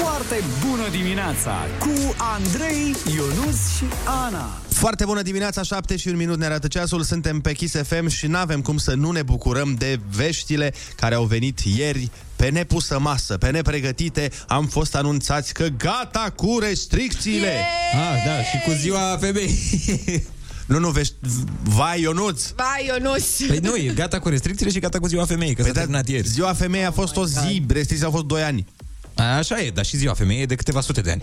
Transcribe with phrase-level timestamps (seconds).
[0.00, 4.60] Foarte bună dimineața cu Andrei, Ionus și Ana.
[4.68, 8.26] Foarte bună dimineața, 7 și un minut ne arată ceasul, suntem pe Kiss FM și
[8.26, 13.38] n-avem cum să nu ne bucurăm de veștile care au venit ieri pe nepusă masă,
[13.38, 17.46] pe nepregătite, am fost anunțați că gata cu restricțiile!
[17.46, 18.12] Yeah!
[18.12, 19.58] Ah, da, și cu ziua femei.
[20.66, 21.14] Nu, nu, vești,
[21.62, 22.42] vai Ionuț!
[22.56, 23.40] Vai Ionuț!
[23.46, 26.08] Păi nu, e gata cu restricțiile și gata cu ziua femeii, că Păi s-a terminat
[26.08, 26.28] ieri.
[26.28, 28.66] Ziua femeii a fost o zi, restricțiile au fost 2 ani.
[29.14, 31.20] A, Așa e, dar și ziua femeii e de câteva sute de ani.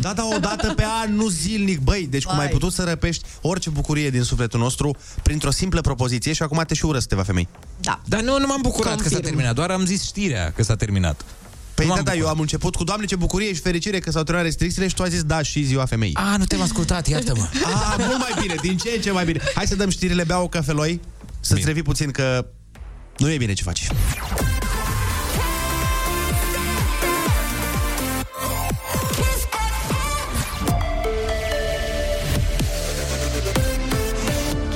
[0.00, 2.06] Da, da, o dată pe an, nu zilnic, băi.
[2.10, 2.48] Deci cum ai Vai.
[2.48, 6.84] putut să răpești orice bucurie din sufletul nostru printr-o simplă propoziție și acum te și
[6.84, 7.48] ură să te va femei.
[7.80, 8.00] Da.
[8.06, 9.24] Dar nu, nu m-am bucurat că s-a Confirm.
[9.24, 11.24] terminat, doar am zis știrea că s-a terminat.
[11.74, 12.34] Păi Nu da, m-am da, eu bucurat.
[12.36, 15.10] am început cu Doamne ce bucurie și fericire că s-au terminat restricțiile și tu ai
[15.10, 16.14] zis da și ziua femeii.
[16.14, 17.48] A, nu te-am ascultat, iartă-mă.
[17.92, 19.40] A, mult mai bine, din ce în ce mai bine.
[19.54, 21.00] Hai să dăm știrile, bea o cafeloi,
[21.40, 21.66] să-ți Bine.
[21.66, 22.46] revii puțin că
[23.18, 23.86] nu e bine ce faci.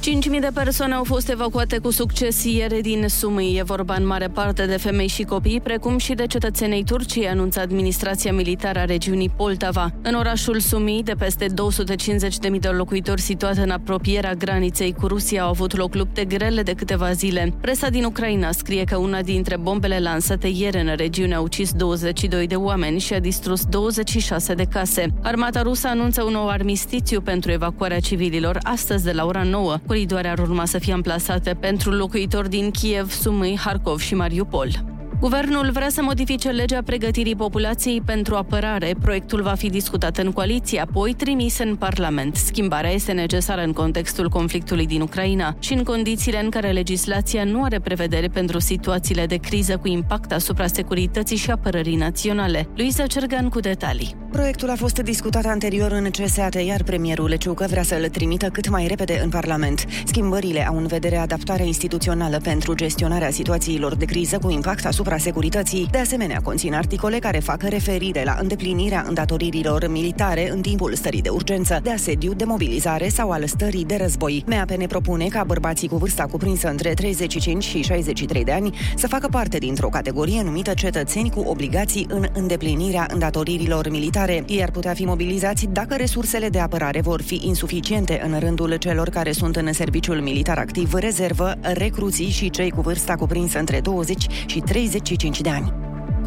[0.00, 3.56] 5.000 de persoane au fost evacuate cu succes ieri din Sumâi.
[3.58, 7.60] E vorba în mare parte de femei și copii, precum și de cetățenii Turciei, anunță
[7.60, 9.92] administrația militară a regiunii Poltava.
[10.02, 15.48] În orașul Sumii, de peste 250.000 de locuitori situat în apropierea graniței cu Rusia, au
[15.48, 17.54] avut loc lupte grele de câteva zile.
[17.60, 22.46] Presa din Ucraina scrie că una dintre bombele lansate ieri în regiune a ucis 22
[22.46, 25.06] de oameni și a distrus 26 de case.
[25.22, 29.78] Armata rusă anunță un nou armistițiu pentru evacuarea civililor astăzi de la ora 9.
[29.90, 34.99] Coridoare ar urma să fie amplasate pentru locuitori din Kiev, Sumâi, Harkov și Mariupol.
[35.20, 38.94] Guvernul vrea să modifice legea pregătirii populației pentru apărare.
[39.00, 42.36] Proiectul va fi discutat în coaliție, apoi trimis în Parlament.
[42.36, 47.62] Schimbarea este necesară în contextul conflictului din Ucraina și în condițiile în care legislația nu
[47.62, 52.68] are prevedere pentru situațiile de criză cu impact asupra securității și apărării naționale.
[52.76, 54.14] Luisa Cergan cu detalii.
[54.30, 58.86] Proiectul a fost discutat anterior în CSAT, iar premierul Leciucă vrea să-l trimită cât mai
[58.86, 59.84] repede în Parlament.
[60.04, 65.30] Schimbările au în vedere adaptarea instituțională pentru gestionarea situațiilor de criză cu impact asupra asupra
[65.30, 65.88] securității.
[65.90, 71.28] De asemenea, conțin articole care fac referire la îndeplinirea îndatoririlor militare în timpul stării de
[71.28, 74.44] urgență, de asediu, de mobilizare sau al stării de război.
[74.46, 79.28] MAPN propune ca bărbații cu vârsta cuprinsă între 35 și 63 de ani să facă
[79.30, 84.44] parte dintr-o categorie numită cetățeni cu obligații în îndeplinirea îndatoririlor militare.
[84.48, 89.08] Ei ar putea fi mobilizați dacă resursele de apărare vor fi insuficiente în rândul celor
[89.08, 94.26] care sunt în serviciul militar activ, rezervă, recruții și cei cu vârsta cuprinsă între 20
[94.46, 95.79] și 30最近几天。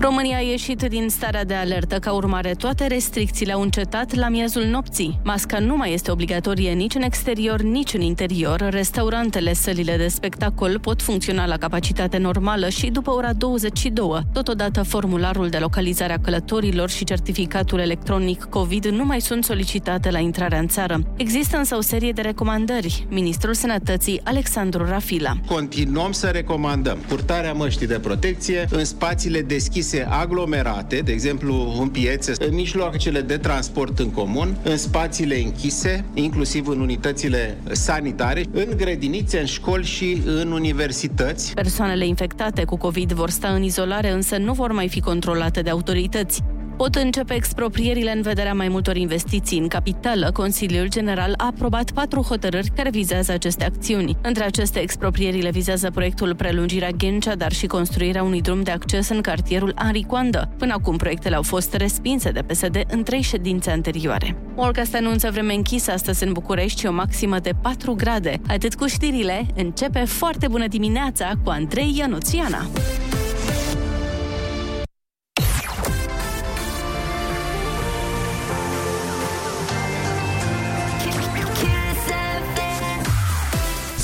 [0.04, 2.00] România a ieșit din starea de alertă.
[2.00, 5.20] Ca urmare, toate restricțiile au încetat la miezul nopții.
[5.24, 8.60] Masca nu mai este obligatorie nici în exterior, nici în interior.
[8.70, 14.22] Restaurantele, sălile de spectacol pot funcționa la capacitate normală și după ora 22.
[14.34, 20.20] Totodată, formularul de localizare a călătorilor și certificatul electronic COVID nu mai sunt solicitate la
[20.20, 21.00] intrarea în țară.
[21.18, 23.06] Există însă o serie de recomandări.
[23.10, 25.34] Ministrul Sănătății, Alexandru Rafila.
[25.48, 32.34] Continuăm să recomandăm purtarea măștii de protecție în spațiile deschise aglomerate, de exemplu în piețe,
[32.48, 39.40] în mijloacele de transport în comun, în spațiile închise, inclusiv în unitățile sanitare, în grădinițe,
[39.40, 41.54] în școli și în universități.
[41.54, 45.70] Persoanele infectate cu COVID vor sta în izolare, însă nu vor mai fi controlate de
[45.70, 46.44] autorități.
[46.78, 49.60] Pot începe exproprierile în vederea mai multor investiții.
[49.60, 54.18] În capitală, Consiliul General a aprobat patru hotărâri care vizează aceste acțiuni.
[54.22, 59.22] Între aceste exproprierile vizează proiectul prelungirea Ghencea, dar și construirea unui drum de acces în
[59.22, 60.50] cartierul Aricoandă.
[60.58, 64.36] Până acum, proiectele au fost respinse de PSD în trei ședințe anterioare.
[64.56, 68.42] Morcast anunță vreme închisă astăzi în București și o maximă de 4 grade.
[68.48, 72.66] Atât cu știrile, începe foarte bună dimineața cu Andrei Ionuțiana.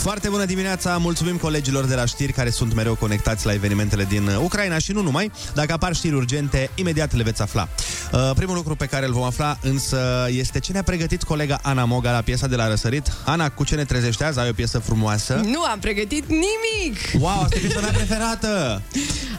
[0.01, 4.27] Foarte bună dimineața, mulțumim colegilor de la știri care sunt mereu conectați la evenimentele din
[4.41, 5.31] Ucraina și nu numai.
[5.53, 7.67] Dacă apar știri urgente, imediat le veți afla.
[8.11, 11.85] Uh, primul lucru pe care îl vom afla însă este ce ne-a pregătit colega Ana
[11.85, 13.11] Moga la piesa de la Răsărit.
[13.25, 14.39] Ana, cu ce ne trezește azi?
[14.39, 15.41] Ai o piesă frumoasă.
[15.45, 16.97] Nu am pregătit nimic!
[17.19, 18.81] Wow, asta e piesa mea preferată!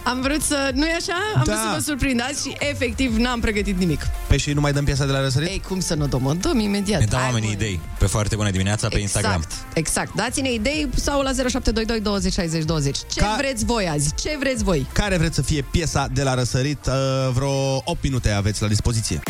[0.05, 0.71] Am vrut să...
[0.75, 1.15] nu e așa?
[1.37, 1.53] Am Da.
[1.53, 4.01] vrut să vă surprindați și efectiv n-am pregătit nimic.
[4.27, 5.49] Pe și nu mai dăm piesa de la Răsărit?
[5.49, 6.27] Ei, cum să nu dăm?
[6.27, 7.01] O dăm imediat.
[7.01, 7.55] Ne dau Hai, oamenii mă.
[7.55, 9.35] idei pe foarte bună dimineața pe Instagram.
[9.41, 10.15] Exact, exact
[10.51, 12.97] bune idei sau la 0722 20 60 20.
[13.13, 13.35] Ce Ca...
[13.39, 14.15] vreți voi azi?
[14.15, 14.87] Ce vreți voi?
[14.93, 16.87] Care vreți să fie piesa de la răsărit?
[16.87, 16.95] Uh,
[17.35, 19.21] vreo 8 minute aveți la dispoziție.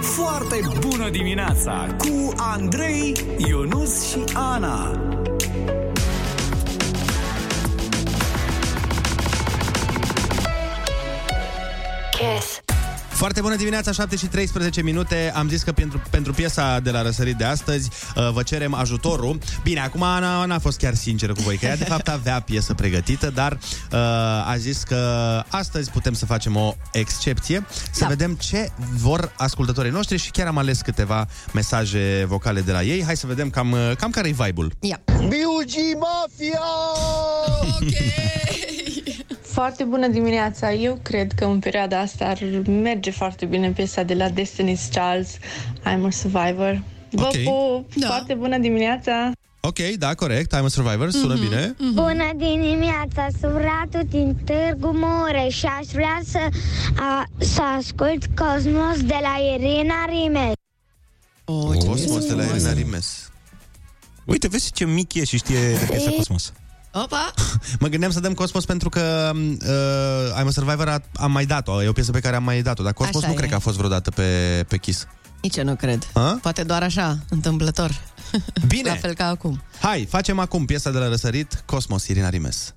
[0.00, 5.00] Foarte bună dimineața cu Andrei, Ionus și Ana.
[12.10, 12.61] Kiss.
[13.22, 15.32] Foarte bună dimineața, 7 și 13 minute.
[15.34, 19.38] Am zis că pentru, pentru piesa de la răsărit de astăzi uh, vă cerem ajutorul.
[19.62, 22.74] Bine, acum Ana n-a fost chiar sinceră cu voi, că ea de fapt avea piesă
[22.74, 23.98] pregătită, dar uh,
[24.48, 24.96] a zis că
[25.48, 28.06] astăzi putem să facem o excepție, să Da.
[28.06, 33.04] vedem ce vor ascultătorii noștri și chiar am ales câteva mesaje vocale de la ei.
[33.04, 34.72] Hai să vedem cam, uh, cam care e vibe-ul.
[34.80, 35.00] Ia.
[35.06, 36.60] BUG Mafia!
[39.52, 40.72] Foarte bună dimineața!
[40.72, 45.26] Eu cred că în perioada asta ar merge foarte bine piesa de la Destiny's Child,
[45.80, 46.82] I'm a Survivor.
[47.10, 47.42] Vă Ok.
[47.42, 47.94] pup!
[47.94, 48.06] Da.
[48.06, 49.32] Foarte bună dimineața!
[49.60, 51.42] Ok, da, corect, I'm a Survivor, sună Mhm.
[51.48, 51.76] bine.
[51.92, 56.38] Bună dimineața, sunt Radu din Târgu Mureș și aș vrea să,
[56.96, 60.52] a, să ascult Cosmos de la Irina Rimes.
[61.44, 62.62] Oh, ce Cosmos de la frumos.
[62.62, 63.30] Irina Rimes.
[64.24, 66.52] Uite, vezi ce mic e și știe de piesa Cosmos.
[66.92, 67.32] Opa!
[67.80, 71.82] Mă gândeam să dăm Cosmos pentru că uh, I'm a Survivor a, am mai dat-o,
[71.82, 73.36] e o piesă pe care am mai dat-o, dar Cosmos Așa nu e.
[73.36, 75.06] cred că a fost vreodată pe, pe Kiss.
[75.42, 76.08] Nici eu nu cred.
[76.12, 76.38] A?
[76.42, 78.00] Poate doar așa, întâmplător.
[78.66, 79.62] Bine, La fel ca acum.
[79.80, 82.74] hai, facem acum piesa de la răsărit, Cosmos, Irina Rimes.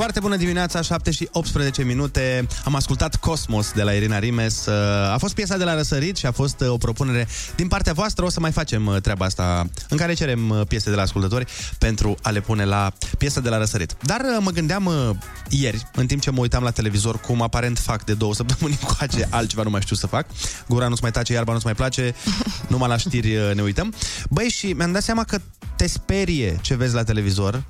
[0.00, 2.46] Foarte bună dimineața, 7 și 18 minute.
[2.64, 4.66] Am ascultat Cosmos de la Irina Rimes.
[4.66, 4.74] Uh,
[5.12, 8.24] A fost piesa de la răsărit și a fost uh, o propunere din partea voastră.
[8.24, 11.46] O să mai facem uh, treaba asta în care cerem uh, piese de la ascultători
[11.78, 13.96] pentru a le pune la piesa de la răsărit.
[14.02, 15.10] Dar uh, mă gândeam uh,
[15.48, 19.26] ieri, în timp ce mă uitam la televizor, cum aparent fac de două săptămâni încoace,
[19.30, 20.26] altceva nu mai știu să fac.
[20.68, 22.14] Gura nu-ți mai tace, iarba nu-ți mai place,
[22.68, 23.94] numai la știri uh, ne uităm.
[24.30, 25.38] Băi, și mi-am dat seama că
[25.76, 27.62] te sperie ce vezi la televizor,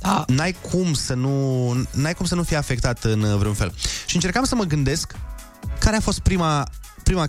[0.00, 0.24] Da.
[0.26, 3.72] n-ai cum să nu n-ai cum să nu fii afectat în uh, vreun fel.
[4.06, 5.12] Și încercam să mă gândesc
[5.78, 6.68] care a fost prima
[7.02, 7.28] prima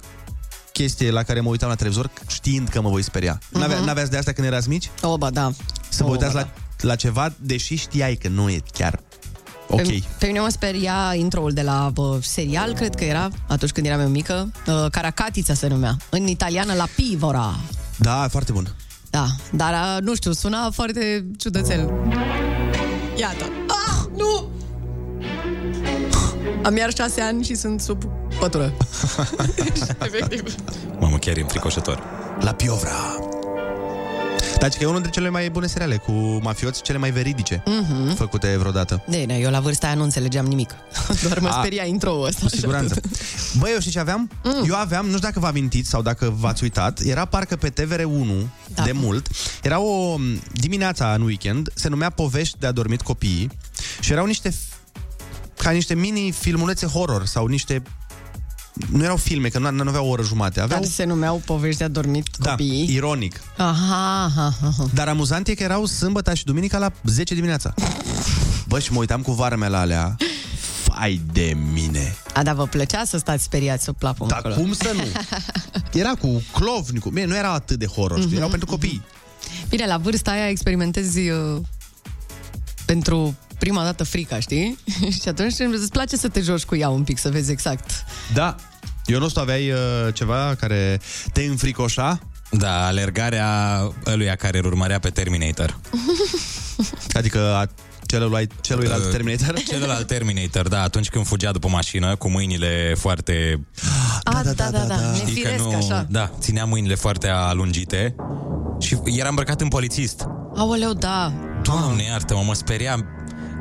[0.71, 3.39] chestie la care mă uitam la televizor știind că mă voi speria.
[3.50, 4.89] N-avea, n-aveați de asta când erați mici?
[5.01, 5.51] O, ba, da.
[5.89, 6.50] Să vă O, uitați ba, la,
[6.81, 9.00] la ceva, deși știai că nu e chiar
[9.69, 9.81] ok.
[9.81, 13.86] Pe, pe mine mă speria intro-ul de la bă, serial, cred că era, atunci când
[13.86, 14.51] eram eu mică.
[14.68, 15.98] Uh, Caracatița se numea.
[16.10, 17.56] În italiană, la Pivora.
[17.95, 18.75] Da, foarte bun.
[19.10, 21.92] Da, dar uh, nu știu, suna foarte ciudățel.
[23.19, 23.45] Iată.
[23.68, 24.50] Ah, nu!
[26.63, 28.04] Am iar șase ani și sunt sub
[28.39, 28.74] pătură.
[30.06, 30.56] Efectiv.
[31.00, 32.04] Mamă, chiar e înfricoșător.
[32.39, 33.16] La Piovra.
[34.59, 36.11] Dar că e unul dintre cele mai bune seriale cu
[36.41, 38.15] mafioți, cele mai veridice Mhm.
[38.15, 39.03] făcute vreodată.
[39.07, 40.69] De, ne, eu la vârsta aia nu înțelegeam nimic.
[41.23, 42.39] Doar mă A, speria intro-ul ăsta.
[42.41, 43.01] Cu siguranță.
[43.57, 44.29] Băi, eu știi ce aveam?
[44.44, 44.63] Mm.
[44.67, 48.47] Eu aveam, nu știu dacă vă amintiți sau dacă v-ați uitat, era parcă pe TVR1
[48.75, 48.83] Da.
[48.83, 49.27] de mult.
[49.63, 50.15] Era o
[50.53, 53.50] dimineața în weekend, se numea Povești de adormit copiii
[54.00, 54.77] și erau niște f-
[55.57, 57.81] ca niște mini filmulețe horror sau niște
[58.91, 60.59] nu erau filme, că nu, nu aveau o oră jumate.
[60.61, 62.93] Aveau, Dar se numeau povești de adormit da, copiii.
[62.93, 63.41] ironic.
[63.57, 64.85] Aha, aha, aha.
[64.93, 67.73] Dar amuzant e că erau sâmbătă și duminica la 10 dimineața.
[68.67, 70.15] Bă, și mă uitam cu varmele alea.
[70.83, 72.15] Fai de mine.
[72.33, 74.55] A, dar vă plăcea să stați speriați sub plapumă Dar acolo.
[74.55, 75.03] cum să nu?
[75.99, 77.09] Era cu clovni, cu...
[77.09, 78.27] Bine, nu era atât de horror, știi?
[78.29, 79.01] Mhm, Erau pentru copii.
[79.69, 81.61] Bine, la vârsta aia experimentezi uh,
[82.85, 84.77] pentru prima dată frica, știi?
[85.21, 87.89] și atunci îți place să te joci cu ea un pic, să vezi exact.
[88.33, 88.56] Da.
[89.09, 89.78] Eu nu știu, aveai uh,
[90.13, 90.99] ceva care
[91.33, 92.19] te înfricoșa?
[92.51, 95.80] Da, alergarea ăluia care îl urmărea pe Terminator.
[97.19, 97.66] Adică a
[98.06, 99.54] celuilalt, celuilalt Uh, Terminator?
[99.71, 103.68] Celălalt Terminator, da, atunci când fugea după mașină cu mâinile foarte...
[104.23, 105.75] A, da, da, da, da, Știi că nefiresc nu...
[105.75, 106.06] așa.
[106.09, 108.16] Da, ținea mâinile foarte alungite
[108.80, 110.25] și era îmbrăcat în polițist.
[110.56, 111.33] Aoleu, da.
[111.63, 113.06] Doamne, iartă-mă, mă speriam.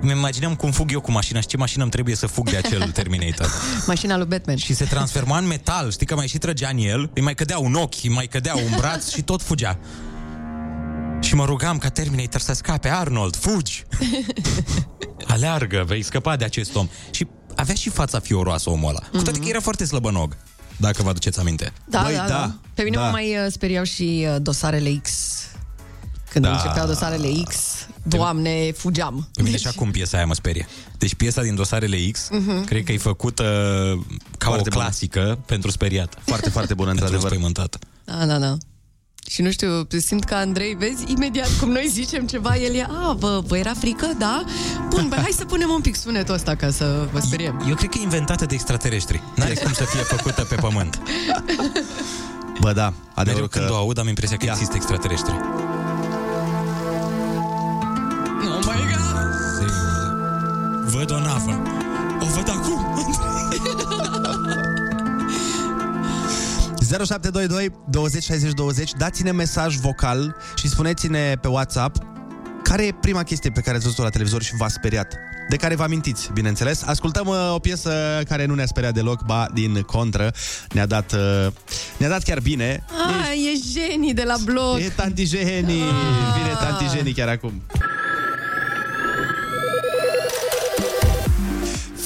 [0.00, 2.56] Îmi imaginam cum fug eu cu mașina și ce mașină îmi trebuie să fug de
[2.56, 3.50] acel Terminator.
[3.86, 4.56] Mașina lui Batman.
[4.56, 7.58] Și se transforma în metal, știi că mai și trăgea în el, îi mai cădea
[7.58, 9.78] un ochi, îi mai cădea un braț și tot fugea.
[11.20, 13.84] Și mă rugam ca Terminator să scape, Arnold, fugi!
[15.26, 16.88] Aleargă, vei scăpa de acest om.
[17.10, 17.26] Și
[17.56, 19.00] avea și fața fioroasă omul ăla.
[19.12, 20.36] Cu toate că era foarte slăbănog,
[20.76, 21.72] dacă vă aduceți aminte.
[21.84, 22.54] Da, Băi, da, da, da.
[22.74, 23.02] Pe mine da.
[23.02, 25.10] mă mai uh, speriau și uh, dosarele X.
[26.40, 26.60] Când Da.
[26.62, 27.56] începeau dosarele X,
[28.02, 29.28] doamne, fugeam.
[29.34, 30.68] Pe mine și acum piesa aia mă sperie.
[30.98, 32.64] Deci piesa din dosarele X, Mhm.
[32.64, 33.42] cred că e făcută
[34.38, 34.82] ca Foarte o bună.
[34.84, 36.18] clasică pentru speriat.
[36.24, 37.30] Foarte, foarte bună, pentru într-adevăr.
[37.32, 37.78] înspăimântat.
[38.04, 38.56] Da, da, da.
[39.30, 43.12] Și nu știu, simt că Andrei, vezi, imediat cum noi zicem ceva, el e, a,
[43.12, 44.44] vă, vă era frică, da?
[44.88, 47.64] Bun, bă, hai să punem un pic sunetul ăsta ca să vă speriem.
[47.68, 49.20] Eu cred că e inventată de extraterestri.
[49.36, 50.98] N-are cum să fie făcută pe pământ.
[52.60, 53.74] Bă, da, Mereu adevărul când o că...
[53.74, 54.52] aud am impresia că Ia.
[54.52, 55.32] există extraterestri.
[60.98, 61.62] Văd o navă.
[62.20, 62.96] O văd acum.
[66.90, 71.96] 0722 20 60 20 Dați-ne mesaj vocal și spuneți-ne pe WhatsApp
[72.62, 75.14] care e prima chestie pe care ați văzut-o la televizor și v-a speriat.
[75.48, 76.82] De care vă amintiți, bineînțeles.
[76.82, 80.32] Ascultăm uh, o piesă care nu ne-a speriat deloc, ba din contră.
[80.72, 81.52] Ne-a dat, uh,
[81.96, 82.84] ne-a dat chiar bine.
[83.08, 84.78] Ah, e genii de la blog.
[84.78, 85.82] E Tanti Jeni.
[86.36, 87.62] Vine Tanti Jeni chiar acum.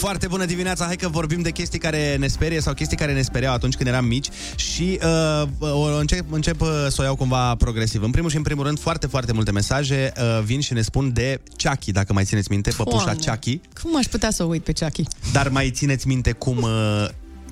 [0.03, 3.23] Foarte bună dimineața, hai că vorbim de chestii care ne sperie sau chestii care ne
[3.23, 7.55] speriau atunci când eram mici și uh, o încep, încep uh, să o iau cumva
[7.55, 8.03] progresiv.
[8.03, 11.13] În primul și în primul rând, foarte, foarte multe mesaje uh, vin și ne spun
[11.13, 13.25] de Chucky, dacă mai țineți minte, păpușa Doamne.
[13.27, 13.61] Chucky.
[13.83, 15.03] Cum aș putea să o uit pe Chucky?
[15.33, 17.09] Dar mai țineți minte cum, uh,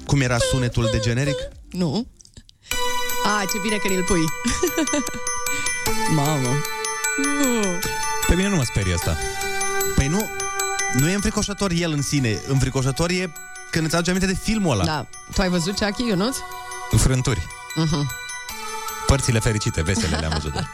[0.07, 1.37] cum era sunetul de generic?
[1.71, 2.07] Nu.
[3.25, 4.25] A, ce bine că îl pui.
[6.17, 6.49] Mamă.
[7.43, 7.61] Nu.
[8.27, 9.17] Pe mine nu mă sperie asta.
[9.97, 10.25] Păi nu,
[10.95, 12.41] nu e înfricoșător el în sine.
[12.49, 13.33] Înfricoșător e
[13.71, 14.85] când îți aduce aminte de filmul ăla.
[14.85, 15.07] Da.
[15.35, 16.37] Tu ai văzut Chucky, Ionuț?
[16.97, 17.41] Frânturi.
[17.41, 18.07] Uh-huh.
[19.07, 20.53] Părțile fericite, vesele le-am văzut.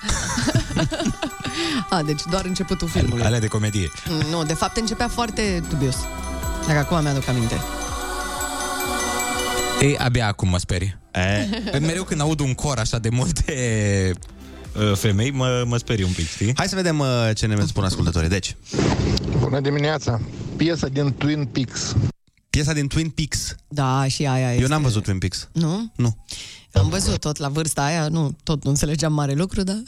[1.91, 3.25] A, deci doar începutul filmului.
[3.25, 3.91] Alea de comedie.
[4.31, 5.97] Nu, de fapt începea foarte dubios.
[6.67, 7.61] Dacă acum mi-aduc aminte.
[9.81, 11.01] Ei, abia acum mă sperie.
[11.73, 11.79] E.
[11.79, 13.45] Mereu când aud un cor așa de multe
[14.11, 14.17] uh,
[14.95, 16.53] femei, mă, mă sperie un pic, știi?
[16.57, 18.29] Hai să vedem uh, ce ne spun ascultătorii.
[18.29, 18.57] Deci,
[19.39, 20.21] Bună dimineața!
[20.57, 21.95] Piesa din Twin Peaks.
[22.51, 23.55] piesa din Twin Peaks.
[23.69, 24.63] Da, și aia este...
[24.63, 25.49] Eu n-am văzut Twin Peaks.
[25.53, 25.93] Nu?
[25.97, 26.17] Nu.
[26.73, 29.83] Am văzut tot la vârsta aia, nu, tot nu înțelegeam mare lucru, dar...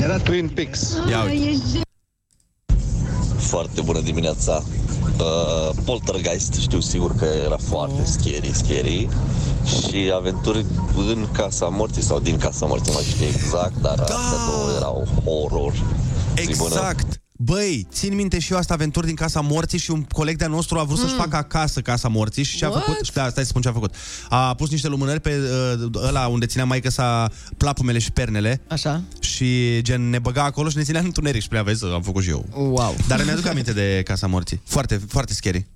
[0.00, 0.96] Era Twin Peaks.
[1.08, 1.80] Ia uite.
[3.38, 4.64] Foarte bună dimineața.
[5.20, 9.08] Uh, Poltergeist, știu sigur că era foarte scary, scary.
[9.64, 10.64] Și aventuri
[10.96, 14.02] în Casa Morții sau din Casa Morții, nu mai știu exact, dar da.
[14.02, 15.72] astea două erau horror.
[16.44, 16.94] Zi bună.
[17.38, 17.60] Exact.
[17.60, 20.78] Băi, țin minte și eu asta aventuri din Casa Morții și un coleg de-a nostru
[20.78, 21.04] a vrut mm.
[21.04, 22.84] să-și facă acasă Casa Morții și ce-a What?
[22.84, 23.04] făcut?
[23.04, 23.94] Și da, stai să spun ce a făcut.
[24.28, 25.36] A pus niște lumânări pe
[25.82, 29.02] uh, ăla unde ținea maică sa plapumele și pernele Așa?
[29.20, 32.22] și gen ne băga acolo și ne ținea în întuneric și prea vezi, am făcut
[32.22, 32.44] și eu.
[32.54, 32.96] Wow.
[33.06, 34.60] Dar mi-aduc aminte de Casa Morții.
[34.64, 35.66] Foarte, foarte scary.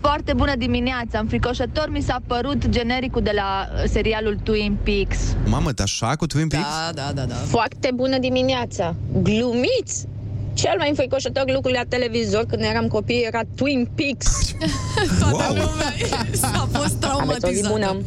[0.00, 1.18] Foarte bună dimineața!
[1.18, 5.18] Înfricoșător mi s-a părut genericul de la uh, serialul Twin Peaks.
[5.46, 6.66] Mamă, te așa cu Twin Peaks?
[6.66, 7.34] Da, da, da, da.
[7.34, 8.96] Foarte bună dimineața!
[9.22, 10.06] Glumiți!
[10.52, 14.54] Cel mai înfricoșător lucru la televizor când eram copii era Twin Peaks.
[15.20, 15.94] Toată lumea
[16.32, 17.86] s-a fost Aveți o zi bună!
[17.86, 18.04] traumatizată.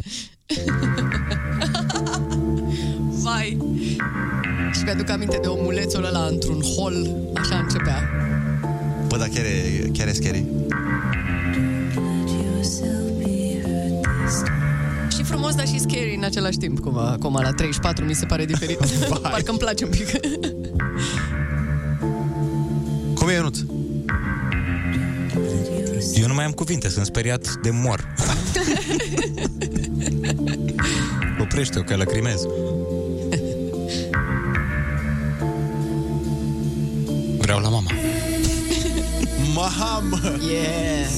[3.23, 3.57] Vai.
[4.73, 8.09] Și mi-aduc aminte de omulețul ăla într-un hol, așa începea.
[9.07, 10.45] Bă, dar chiar e, chiar e scary.
[15.15, 18.45] Și frumos, dar și scary în același timp, cum acum la 34 mi se pare
[18.45, 18.77] diferit.
[19.21, 20.07] Parcă îmi place un pic.
[23.23, 23.59] Cum e, Ionuț?
[26.13, 28.13] Eu nu mai am cuvinte, sunt speriat de mor.
[31.43, 32.41] Oprește-o, că lăcrimez.
[37.37, 37.91] Vreau la mama.
[39.53, 40.19] Mamă!
[40.51, 41.09] Yeah!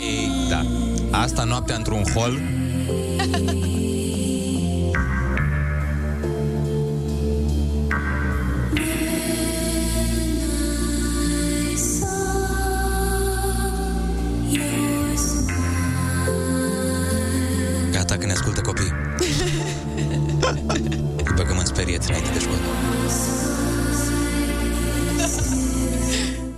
[0.00, 0.66] Ei, da.
[1.10, 2.40] Asta noaptea într-un hol
[18.26, 18.92] Gata că ne ascultă copii.
[21.26, 22.60] Îi băgăm în sperieți înainte de școală.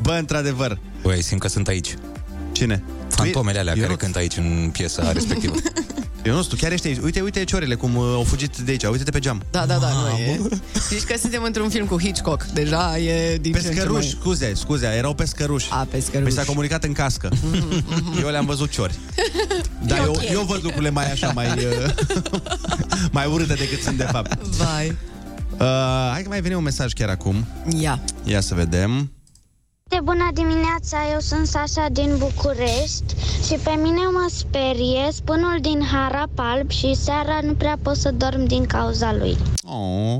[0.02, 0.78] Bă, într-adevăr.
[1.02, 1.94] Băi, simt că sunt aici.
[2.52, 2.82] Cine?
[3.08, 5.54] Fantomele alea Eu care nu- cântă aici în piesa respectivă.
[6.28, 6.98] Eu nu știu, chiar ești aici.
[7.02, 8.82] Uite, uite ciorele cum uh, au fugit de aici.
[8.84, 9.42] Uite-te pe geam.
[9.50, 10.40] Da, da, da, nu e.
[10.88, 12.44] Zici că suntem într-un film cu Hitchcock.
[12.44, 14.16] Deja e din ce în ce Pescăruși, mai...
[14.20, 15.66] scuze, scuze, erau pescăruși.
[15.70, 16.24] A, pescăruși.
[16.30, 17.28] Mi s-a comunicat în cască.
[18.22, 18.94] eu le-am văzut ciori.
[19.86, 20.30] Dar E eu, ok.
[20.30, 21.94] eu văd lucrurile mai așa, mai, uh,
[23.16, 24.44] mai urâte decât sunt de fapt.
[24.46, 24.96] Vai.
[25.58, 27.46] Uh, hai că mai vine un mesaj chiar acum.
[27.78, 28.00] Ia.
[28.24, 29.12] Ia să vedem.
[29.88, 33.14] De bună dimineața, eu sunt Sasha din București
[33.46, 38.10] și pe mine mă sperie spânul din harap alb și seara nu prea pot să
[38.10, 39.36] dorm din cauza lui.
[39.64, 40.18] Oh.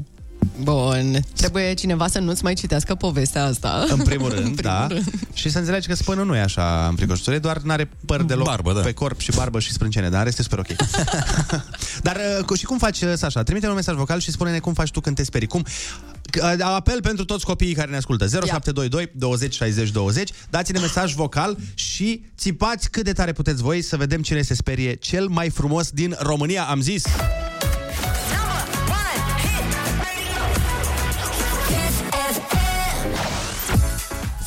[0.61, 1.21] Bun.
[1.37, 3.85] Trebuie cineva să nu-ți mai citească povestea asta.
[3.89, 4.87] În primul rând, În primul da.
[4.87, 5.11] rând.
[5.33, 8.73] Și să înțelegi că spânul nu e așa înfricoșător, e doar n-are păr deloc Barbă,
[8.73, 8.81] da.
[8.81, 10.67] pe corp și barbă și sprâncene, dar este super ok.
[12.07, 13.43] dar uh, cu- și cum faci, uh, Sasha?
[13.43, 15.47] Trimite un mesaj vocal și spune-ne cum faci tu când te sperii.
[15.47, 15.65] Cum?
[16.43, 18.25] Uh, Apel pentru toți copiii care ne ascultă.
[18.27, 20.31] 0722 20 60 20.
[20.51, 24.95] Dați-ne mesaj vocal și țipați cât de tare puteți voi să vedem cine se sperie
[24.95, 27.05] cel mai frumos din România, am zis.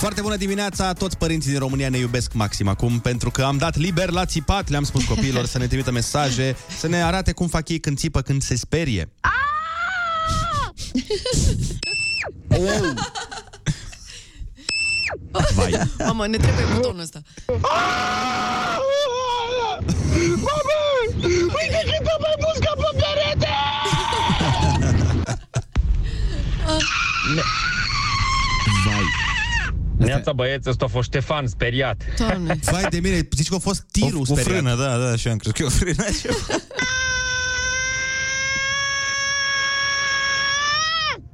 [0.01, 3.77] Foarte bună dimineața, toți părinții din România ne iubesc maxim acum pentru că am dat
[3.77, 7.69] liber la țipat, le-am spus copiilor să ne trimită mesaje, să ne arate cum fac
[7.69, 9.13] ei când țipă, când se sperie.
[12.47, 12.93] Oh!
[15.55, 15.81] Vai.
[15.97, 17.21] Mamă, ne trebuie butonul ăsta.
[17.47, 17.61] Mama!
[21.23, 23.49] Uite cât am mai muscat pe perete!
[30.01, 30.13] Vai.
[30.13, 32.01] Neața băieți, ăsta a fost Ștefan, speriat.
[32.17, 32.59] Doamne.
[32.71, 34.45] Vai de mine, zici că a fost tirul o, o speriat.
[34.45, 36.03] frână, da, da, și eu am crezut că e o frână.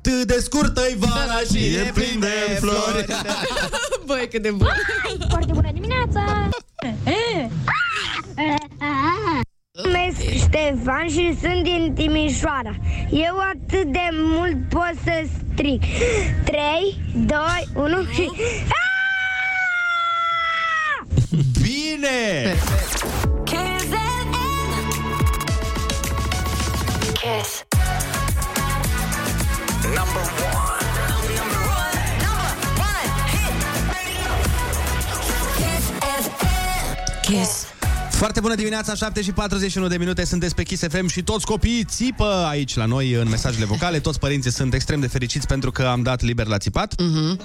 [0.01, 3.05] Cât de scurtă-i vara și e plin de flori.
[4.07, 4.67] Băi, cât de bun.
[5.29, 6.49] Foarte bună dimineața!
[9.83, 12.75] Numesc Ștefan și sunt din Timișoara.
[13.11, 15.27] Eu atât de mult pot să
[15.57, 15.83] stric.
[16.45, 17.37] 3, 2,
[17.73, 18.31] 1 și...
[21.61, 22.55] Bine!
[27.13, 27.65] Kiss.
[29.95, 30.85] Number one.
[31.37, 31.99] Number one.
[32.25, 32.51] Number
[32.89, 33.09] one.
[33.33, 33.53] Hit
[33.93, 34.31] radio.
[35.57, 35.85] Kiss
[36.25, 36.85] FM.
[37.21, 37.56] Kiss.
[38.27, 41.83] Foarte bună dimineața, 7 și 41 de minute, sunteți pe Kiss FM și toți copiii
[41.83, 43.99] țipă aici la noi în mesajele vocale.
[43.99, 47.01] Toți părinții sunt extrem de fericiți pentru că am dat liber la țipat.
[47.01, 47.39] Mhm.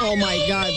[0.00, 0.72] Oh my god.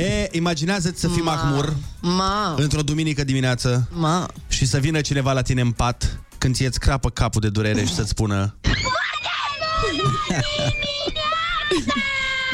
[0.00, 1.34] E, imaginează-ți să fii Ma.
[1.34, 2.54] mahmur Ma.
[2.56, 4.26] într-o duminică dimineață Ma.
[4.48, 7.94] și să vină cineva la tine în pat când ți-e crapă capul de durere și
[7.94, 8.54] să-ți spună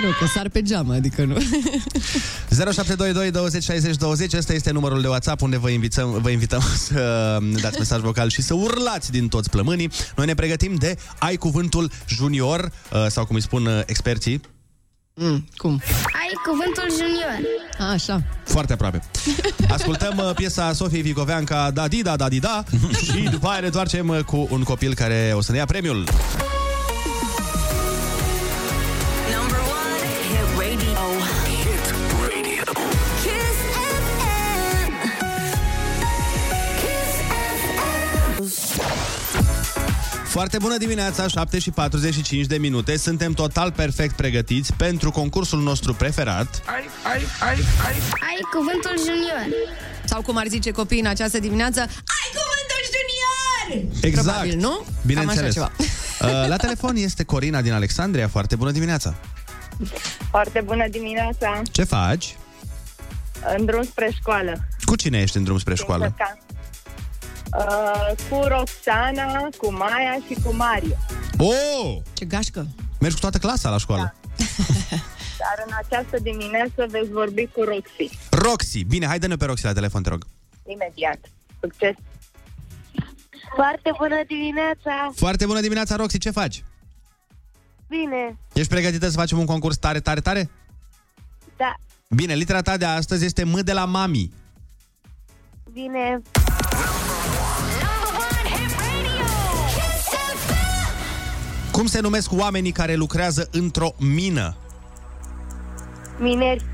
[0.01, 1.37] Nu, că sar pe geamă, adică nu.
[2.51, 7.39] 0722 20 60 20 Ăsta este numărul de WhatsApp unde vă invităm, vă invităm să
[7.41, 9.91] ne dați mesaj vocal și să urlați din toți plămânii.
[10.17, 14.41] Noi ne pregătim de Ai Cuvântul Junior uh, sau cum îi spun uh, experții.
[15.15, 15.83] Mm, cum?
[16.13, 17.39] Ai cuvântul junior.
[17.93, 18.23] Așa.
[18.45, 19.03] Foarte aproape.
[19.77, 22.65] Ascultăm uh, piesa Sofiei Vigoveanca Da Di Da Da Di Da
[23.05, 26.05] și după aia ne întoarcem uh, cu un copil care o să ne ia premiul.
[40.33, 42.97] Foarte bună dimineața, 7 și 45 de minute.
[42.97, 46.63] Suntem total perfect pregătiți pentru concursul nostru preferat.
[46.67, 47.55] Ai, ai, ai,
[47.87, 47.95] ai.
[48.29, 49.47] Ai cuvântul junior.
[50.05, 54.05] Sau cum ar zice copiii în această dimineață, ai cuvântul junior!
[54.05, 54.27] Exact.
[54.27, 54.85] Probabil, nu?
[55.07, 55.55] Bineînțeles.
[55.55, 55.91] Cam așa ceva.
[56.23, 58.29] Uh, La telefon este Corina din Alexandria.
[58.29, 59.15] Foarte bună dimineața.
[60.31, 61.63] Foarte bună dimineața!
[61.71, 62.37] Ce faci?
[63.57, 64.69] În drum spre școală.
[64.85, 66.15] Cu cine ești în drum spre școală?
[67.59, 70.97] Uh, cu Roxana, cu Maia și cu Mario.
[71.39, 71.97] Oh!
[72.13, 72.67] Ce gașcă!
[73.01, 74.15] Mergi cu toată clasa la școală.
[75.43, 78.19] Dar în această dimineață veți vorbi cu Roxy.
[78.31, 78.85] Roxy.
[78.85, 80.25] Bine, hai dă-ne pe Roxy la telefon, te rog.
[80.67, 81.19] Imediat.
[81.61, 81.95] Succes!
[83.55, 85.13] Foarte bună dimineața!
[85.15, 86.19] Foarte bună dimineața, Roxy.
[86.19, 86.65] Ce faci?
[87.89, 90.51] Bine, Ești pregătită să facem un concurs tare, tare, tare?
[91.57, 91.75] da,
[92.09, 94.33] Bine, litera ta de astăzi este M de la mami.
[95.73, 96.23] bine.
[101.83, 104.57] Cum se numesc oamenii care lucrează într-o mină?
[106.19, 106.65] Mineri.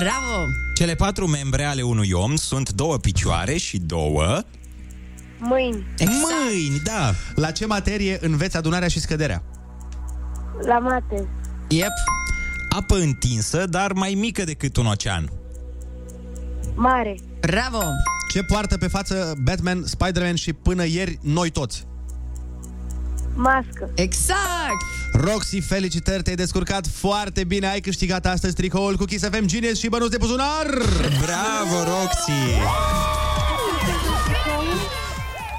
[0.00, 0.44] Bravo!
[0.74, 4.42] Cele patru membre ale unui om sunt două picioare și două...
[5.38, 5.86] Mâini.
[5.98, 6.18] Exact.
[6.50, 7.14] Mâini, da.
[7.34, 9.42] La ce materie înveți adunarea și scăderea?
[10.66, 11.28] La mate.
[11.68, 11.92] Yep.
[12.68, 15.30] Apă întinsă, dar mai mică decât un ocean.
[16.74, 17.18] Mare.
[17.40, 17.82] Bravo!
[18.32, 21.87] Ce poartă pe față Batman, Spider-Man și până ieri noi toți?
[23.38, 23.90] Mască.
[23.94, 24.82] Exact!
[25.12, 29.88] Roxy, felicitări, te-ai descurcat foarte bine, ai câștigat astăzi tricoul cu Kiss FM Genius și
[29.88, 30.66] bănuți de buzunar!
[31.24, 32.62] Bravo, Roxy!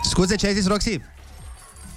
[0.04, 1.02] Scuze, ce ai zis, Roxy?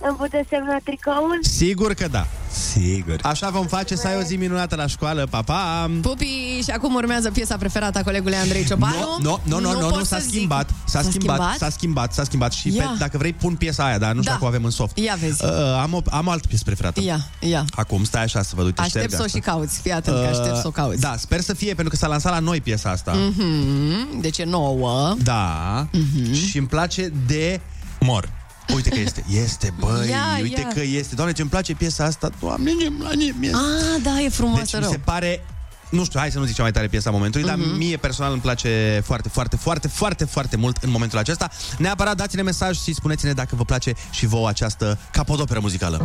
[0.08, 1.38] Îmi puteți semna tricoul?
[1.42, 2.26] Sigur că da.
[2.72, 3.16] Sigur.
[3.22, 5.26] Așa vom face să ai o zi minunată la școală.
[5.30, 5.90] Pa, pa!
[6.00, 8.94] Pupi, și acum urmează piesa preferată a colegului Andrei Ciobanu.
[9.20, 10.32] Nu, nu, nu, nu, pot nu, s-a să zic.
[10.32, 10.70] schimbat.
[10.86, 12.52] S-a schimbat, s-a schimbat, s-a schimbat.
[12.52, 12.94] Și pe, Ia.
[12.98, 14.30] dacă vrei, pun piesa aia, dar nu știu Da.
[14.32, 14.98] dacă o avem în soft.
[14.98, 15.44] Ia vezi.
[15.44, 15.50] Uh,
[15.82, 17.00] am, o, am o altă piesă preferată.
[17.02, 17.64] Ia, ia.
[17.70, 19.38] Acum, stai așa să văd, uite, Aștept șterg să o asta.
[19.38, 19.80] și cauți.
[19.80, 21.00] Fii atent că aștept să o cauți.
[21.00, 23.12] Da, sper să fie, pentru că s-a lansat la noi piesa asta.
[23.12, 25.14] Mhm, Deci e nouă.
[25.22, 26.32] Da, Mhm.
[26.34, 27.60] și îmi place de...
[28.00, 28.28] Mor.
[28.75, 30.68] Uite că este, este, băi, Ia, uite ia.
[30.68, 31.14] că este.
[31.14, 33.59] Doamne, ce-mi place piesa asta, doamne, ce-mi place piesa.
[33.59, 34.90] Ah, da, e frumoasă Deci mi rău.
[34.90, 35.44] se pare
[35.92, 37.57] nu știu, hai să nu zic cea mai tare piesă a momentului, uh-huh.
[37.57, 41.51] dar mie personal îmi place foarte, foarte, foarte, foarte, foarte mult în momentul acesta.
[41.79, 46.05] Neapărat dați-ne mesaj și spuneți-ne dacă vă place și vouă această capodoperă muzicală.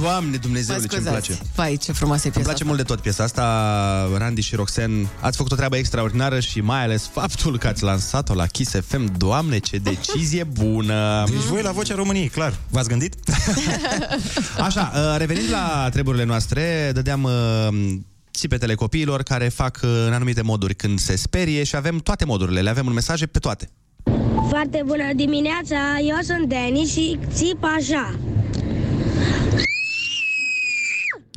[0.00, 1.38] Doamne Dumnezeule, ce îmi place.
[1.54, 5.08] Vai, ce frumoasă e Îmi piesa place mult de tot piesa asta, Randy și Roxen.
[5.20, 9.16] Ați făcut o treabă extraordinară și mai ales faptul că ați lansat-o la Kiss FM.
[9.16, 11.24] Doamne, ce decizie bună!
[11.26, 12.54] Deci voi la Vocea României, clar.
[12.70, 13.14] V-ați gândit?
[14.66, 17.30] Așa, uh, revenind la treburile noastre, dădeam uh,
[18.32, 22.60] țipetele copiilor care fac uh, în anumite moduri când se sperie și avem toate modurile,
[22.60, 23.70] le avem în mesaje pe toate.
[24.48, 28.18] Foarte bună dimineața, eu sunt Denis și țip așa.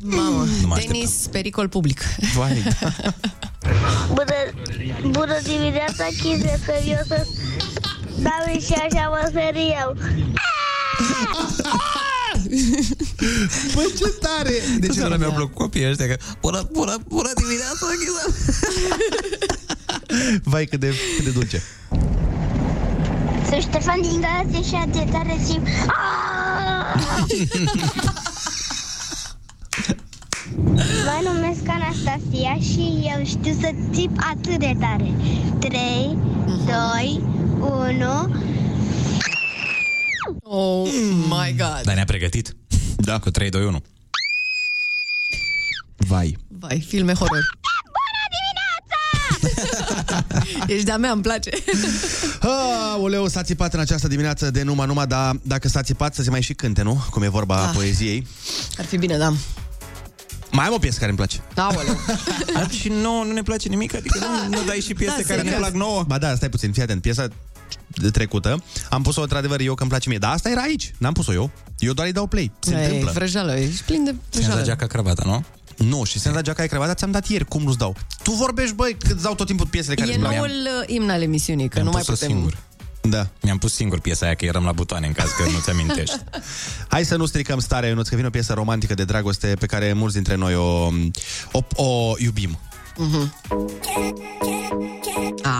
[0.06, 2.00] Mamă, Nu mă Denis, pericol public.
[2.34, 2.62] Vai,
[4.14, 4.34] Bună,
[5.06, 7.26] bună dimineața, chise, că eu sunt
[8.16, 9.96] David și așa mă sări eu.
[13.74, 14.52] Băi, ce tare!
[14.78, 16.06] De ce nu mi-au plăcut copiii ăștia?
[16.06, 18.24] Că, bună, bună, bună dimineața, Ghisa!
[20.50, 21.62] Vai, cât de, cât de dulce.
[23.48, 25.66] Sunt Ștefan din Galație și de tare simt.
[30.56, 35.12] Mă numesc Anastasia și eu știu să țip atât de tare.
[35.58, 36.18] 3,
[36.66, 37.22] 2,
[37.60, 38.34] 1...
[40.42, 40.88] Oh
[41.28, 41.80] my god.
[41.82, 42.56] Dar ne-a pregătit.
[42.96, 43.18] Da.
[43.18, 43.82] Cu 3, 2, 1.
[45.96, 46.36] Vai.
[46.48, 47.42] Vai, filme horror.
[50.66, 51.50] Ești de-a mea, îmi place.
[52.92, 56.30] Aoleu, s-a țipat în această dimineață de numai numai, dar dacă s-a țipat să se
[56.30, 57.04] mai și cânte, nu?
[57.10, 57.64] Cum e vorba Ah.
[57.68, 57.72] ah.
[57.74, 58.26] poeziei.
[58.78, 59.32] Ar fi bine, da.
[60.54, 61.40] Mai am o piesă care îmi place.
[61.56, 61.96] Aoleu.
[62.80, 63.94] și nouă nu ne place nimic?
[63.94, 65.58] Adică nu, nu dai și piese Da, care ne serios.
[65.68, 66.02] plac nouă?
[66.06, 67.00] Ba da, stai puțin, fii atent.
[67.02, 67.26] Piesa
[67.88, 71.12] de trecută, am pus-o într-adevăr eu că îmi place mie, dar asta era aici, n-am
[71.12, 71.50] pus-o eu.
[71.78, 72.52] Eu doar îi dau play.
[72.60, 73.10] Se Ei, întâmplă.
[73.14, 74.62] vrăjeală, ești plin de Ți-am dat vrăjeală.
[74.62, 75.44] geaca cravata, nu?
[75.86, 77.96] Nu, și ți-am dat geaca e cravata, ți-am dat ieri, cum nu-ți dau?
[78.22, 80.32] Tu vorbești, băi, că îți dau tot timpul piesele care E îți plac.
[80.34, 82.28] noul uh, imn al emisiunii, că Mi-am nu mai pus-o putem...
[82.28, 82.58] singur.
[83.08, 83.26] Da.
[83.40, 86.16] Mi-am pus singur piesa aia, că eram la butoane în caz că nu-ți amintești.
[86.88, 89.92] Hai să nu stricăm starea, Ionuț, că vine o piesă romantică de dragoste pe care
[89.92, 90.90] mulți dintre noi o,
[91.52, 92.58] o, o iubim.
[92.96, 93.34] Mhm.
[95.42, 95.50] Ah,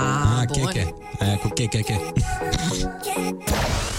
[0.40, 0.64] Ah, bun.
[0.64, 0.94] cheche.
[1.20, 2.12] Aia cu cheche, cheche.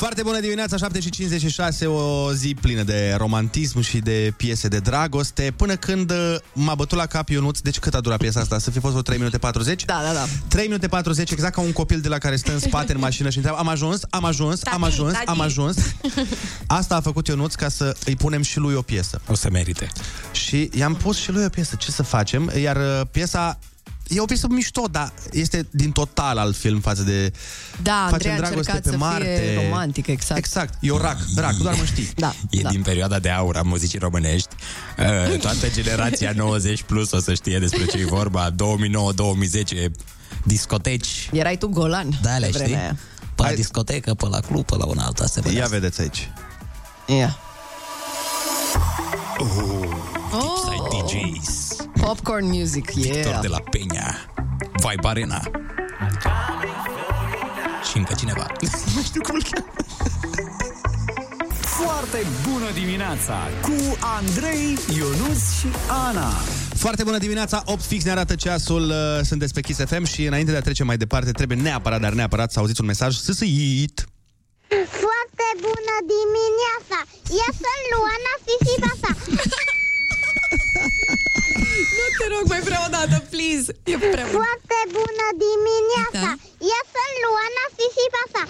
[0.00, 4.78] Foarte bună dimineața, 7 și 56, o zi plină de romantism și de piese de
[4.78, 8.58] dragoste, până când uh, m-a bătut la cap Ionuț, deci cât a durat piesa asta?
[8.58, 9.84] Să fi fost o 3 minute 40?
[9.84, 10.24] Da, da, da.
[10.48, 13.30] 3 minute 40, exact ca un copil de la care stă în spate în mașină
[13.30, 15.76] și întreabă, am ajuns, am ajuns, am Tati, ajuns, tati." am ajuns.
[16.66, 19.20] Asta a făcut Ionuț ca să îi punem și lui o piesă.
[19.28, 19.88] O să merite.
[20.32, 22.52] Și i-am pus și lui o piesă, ce să facem?
[22.62, 23.58] Iar uh, piesa
[24.14, 27.32] E o piesă mișto, dar este din total alt film față de
[27.82, 29.42] Da, Andrei Facem a dragoste încercat pe să Marte.
[29.54, 30.38] fie romantic, exact.
[30.38, 32.10] Exact, eu rac, rac, doar mă știi.
[32.16, 32.68] Da, E da.
[32.68, 34.48] din perioada de aur a muzicii românești.
[34.98, 38.50] Uh, Toată generația 90 plus o să știe despre ce e vorba.
[38.50, 38.54] 2009-2010,
[40.44, 41.28] discoteci.
[41.32, 42.62] Erai tu golan Da, le pe știi?
[42.64, 42.96] vremea aia.
[43.34, 45.58] Pe la discotecă, pe la club, pe la un alt asemenea.
[45.58, 46.30] Ia vedeți aici.
[47.06, 47.38] Ia.
[49.38, 50.19] Tipside DJs.
[52.10, 53.40] Popcorn music, Victor yeah.
[53.40, 54.06] de la Peña.
[54.82, 55.40] Vibe Arena.
[57.90, 58.46] Și încă cineva.
[58.94, 59.72] Nu știu cum îl cheamă.
[61.60, 65.66] Foarte bună dimineața cu Andrei, Ionus și
[66.06, 66.30] Ana.
[66.74, 70.50] Foarte bună dimineața, 8 fix ne arată ceasul, uh, sunteți pe Kiss FM și înainte
[70.50, 74.08] de a trece mai departe, trebuie neapărat, dar neapărat să auziți un mesaj sâsâit.
[75.02, 76.98] Foarte bună dimineața!
[77.42, 79.10] Eu sunt Luana Fisibasa.
[82.20, 83.66] Nu te rog, mai vreau o dată, please.
[83.92, 84.40] E prea mult.
[84.40, 86.26] Foarte bună dimineața!
[86.26, 86.32] Da.
[86.74, 88.42] Eu sunt Luana Fisibasa.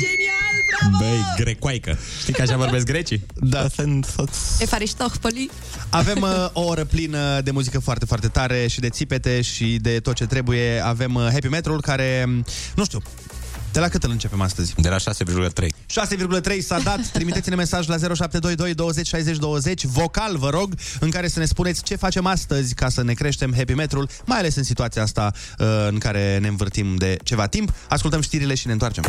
[0.00, 0.96] Genial, bravo!
[1.02, 1.98] Băi, grecoaică.
[2.20, 3.20] Știi că așa vorbesc grecii?
[3.34, 3.68] Da.
[3.68, 4.14] Sunt...
[4.58, 5.50] Efaristohpoli.
[5.90, 10.00] Avem uh, o oră plină de muzică foarte, foarte tare și de țipete și de
[10.00, 10.80] tot ce trebuie.
[10.84, 13.02] Avem uh, Happy Metrul care, um, nu știu,
[13.76, 14.74] de la cât îl începem astăzi?
[14.76, 15.66] De la 6,3.
[16.48, 17.00] 6,3 s-a dat.
[17.12, 21.82] Trimiteți-ne mesaj la 0722 20 60 20, vocal, vă rog, în care să ne spuneți
[21.82, 25.66] ce facem astăzi ca să ne creștem happy metrul, mai ales în situația asta uh,
[25.88, 27.72] în care ne învârtim de ceva timp.
[27.88, 29.04] Ascultăm știrile și ne întoarcem.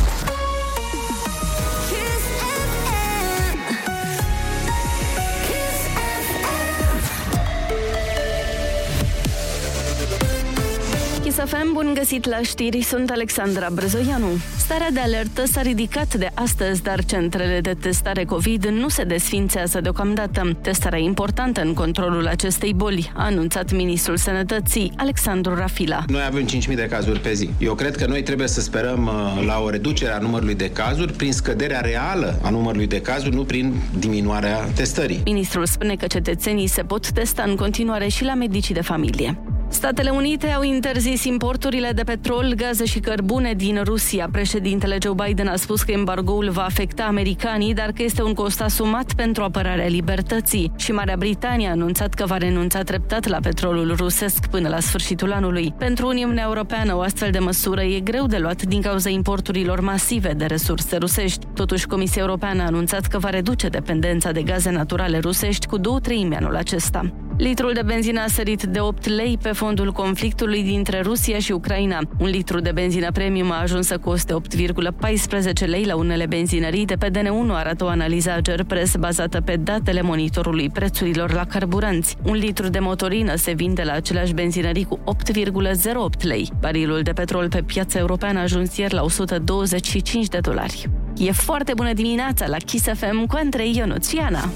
[11.37, 14.27] Kiss FM, bun găsit la știri, sunt Alexandra Brezoianu.
[14.57, 19.81] Starea de alertă s-a ridicat de astăzi, dar centrele de testare COVID nu se desfințează
[19.81, 20.57] deocamdată.
[20.61, 26.03] Testarea importantă în controlul acestei boli, a anunțat ministrul sănătății, Alexandru Rafila.
[26.07, 27.49] Noi avem 5.000 de cazuri pe zi.
[27.59, 31.13] Eu cred că noi trebuie să sperăm uh, la o reducere a numărului de cazuri
[31.13, 35.21] prin scăderea reală a numărului de cazuri, nu prin diminuarea testării.
[35.25, 39.37] Ministrul spune că cetățenii se pot testa în continuare și la medicii de familie.
[39.69, 44.29] Statele Unite au interzis importurile de petrol, gaze și cărbune din Rusia.
[44.31, 48.61] Președintele Joe Biden a spus că embargoul va afecta americanii, dar că este un cost
[48.61, 50.71] asumat pentru apărarea libertății.
[50.75, 55.31] Și Marea Britanie a anunțat că va renunța treptat la petrolul rusesc până la sfârșitul
[55.31, 55.73] anului.
[55.77, 60.33] Pentru Uniunea Europeană, o astfel de măsură e greu de luat din cauza importurilor masive
[60.33, 61.45] de resurse rusești.
[61.53, 65.99] Totuși, Comisia Europeană a anunțat că va reduce dependența de gaze naturale rusești cu două
[65.99, 67.26] treimi anul acesta.
[67.37, 71.99] Litrul de benzină a sărit de 8 lei pe fondul conflictului dintre Rusia și Ucraina.
[72.19, 76.85] Un litru de benzină premium a ajuns să coste 8,14 lei la unele benzinării.
[76.85, 82.15] De pe DN1 arată o analiză a Gerpres bazată pe datele monitorului prețurilor la carburanți.
[82.23, 84.99] Un litru de motorină se vinde la aceleași benzinării cu
[85.31, 86.51] 8,08 lei.
[86.59, 90.89] Barilul de petrol pe piața europeană a ajuns ieri la 125 de dolari.
[91.17, 94.49] E foarte bună dimineața la Kiss FM cu Andrei Ionuțiana.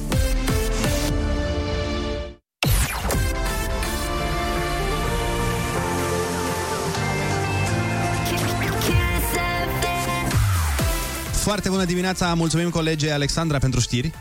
[11.42, 14.12] Foarte bună dimineața, mulțumim colegii Alexandra pentru știri.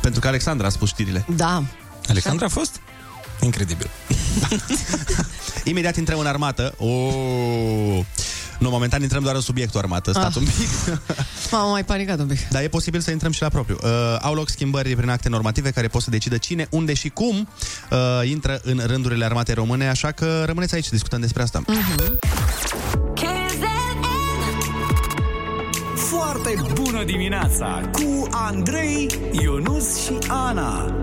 [0.00, 1.24] Pentru că Alexandra a spus știrile.
[1.36, 1.62] Da.
[2.08, 2.80] Alexandra a fost?
[3.40, 3.90] Incredibil.
[5.64, 6.74] Imediat intrăm în armată.
[6.78, 6.86] O...
[8.58, 10.10] Nu, momentan intrăm doar în subiectul armată.
[10.10, 10.42] Stați Ah.
[10.42, 10.98] un pic.
[11.52, 12.48] M-am mai panicat un pic.
[12.48, 13.78] Dar e posibil să intrăm și la propriu.
[13.82, 17.48] Uh, au loc schimbări prin acte normative care pot să decidă cine, unde și cum
[17.90, 21.62] uh, intră în rândurile armatei române, așa că rămâneți aici, discutăm despre asta.
[26.42, 29.06] Foarte bună dimineața cu Andrei,
[29.42, 30.94] Ionus și Ana.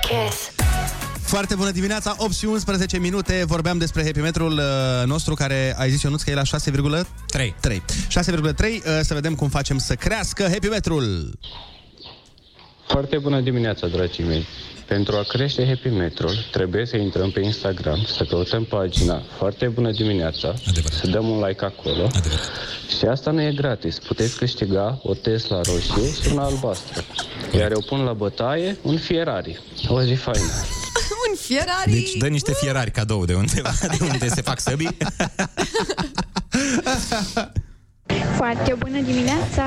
[0.00, 0.50] Kiss.
[1.22, 3.44] Foarte bună dimineața, 8 și 11 minute.
[3.46, 7.54] Vorbeam despre Happy Metrul uh, nostru care ai zis Ionuț că e la 6,3.
[7.60, 7.82] 3.
[8.08, 8.14] 6,3.
[8.18, 11.38] Uh, să vedem cum facem să crească Happy Metrul.
[12.86, 14.46] Foarte bună dimineața, dragii mei!
[14.86, 19.90] Pentru a crește Happy Metrol, trebuie să intrăm pe Instagram, să căutăm pagina Foarte bună
[19.90, 20.98] dimineața, Adevărat.
[20.98, 22.02] să dăm un like acolo.
[22.04, 22.50] Adevărat.
[22.98, 23.98] Și asta nu e gratis.
[23.98, 27.04] Puteți câștiga o Tesla roșie și una albastră.
[27.56, 29.60] Iar eu pun la bătaie un Ferrari.
[29.88, 30.44] O zi faină.
[31.30, 31.90] Un Ferrari!
[31.90, 34.96] Deci dă niște fierari cadou de undeva, de unde se fac săbii.
[38.36, 39.64] Foarte bună dimineața!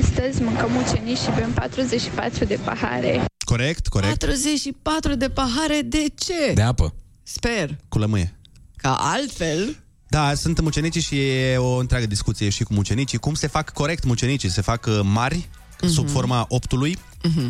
[0.00, 3.29] Astăzi mâncăm ucenici și bem 44 de pahare.
[3.50, 4.18] Corect, corect.
[4.18, 6.52] 44 de pahare, de ce?
[6.54, 6.94] De apă.
[7.22, 7.76] Sper.
[7.88, 8.38] Cu lămâie.
[8.76, 9.76] Ca altfel...
[10.08, 13.18] Da, sunt mucenicii și e o întreagă discuție și cu mucenicii.
[13.18, 14.48] Cum se fac corect mucenicii?
[14.48, 15.48] Se fac uh, mari,
[15.86, 15.92] Mhm.
[15.92, 16.98] sub forma optului,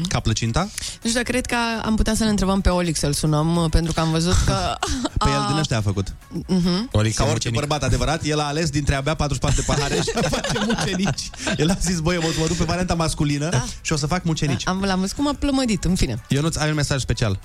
[0.09, 0.61] ca plăcinta?
[0.61, 3.93] Nu știu, dar cred că am putea să-l întrebăm pe Olix să-l sunăm, uh, pentru
[3.93, 4.77] că am văzut că...
[5.25, 6.15] Pe el din ăștia a făcut.
[6.47, 6.89] Mhm.
[6.93, 10.29] Olix Ca orice bărbat adevărat, el a ales dintre abia 44 de pahare și a
[10.37, 11.31] face mucenici.
[11.57, 13.65] El a zis, băi, eu o să mă duc pe varianta masculină da.
[13.81, 14.67] și o să fac mucenici.
[14.69, 16.25] Am, l-am văzut cum a plămădit, în fine.
[16.29, 17.41] Ionuț, ai un mesaj special.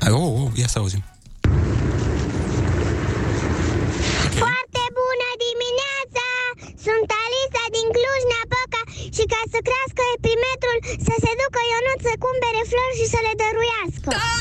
[0.00, 1.04] Oh, oh, ia să auzim.
[4.42, 6.26] Foarte bună dimineața!
[6.86, 8.47] Sunt Alisa din Cluj-Napoca
[9.18, 13.32] și ca să crească epimetrul, să se ducă Ionut să cumpere flori și să le
[13.42, 14.08] dăruiască.
[14.16, 14.34] Da!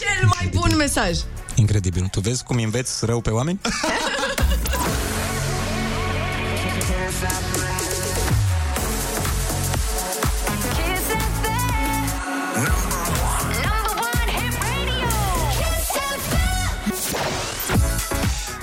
[0.00, 1.14] Cel mai bun mesaj!
[1.54, 2.04] Incredibil.
[2.14, 3.60] Tu vezi cum înveți rău pe oameni?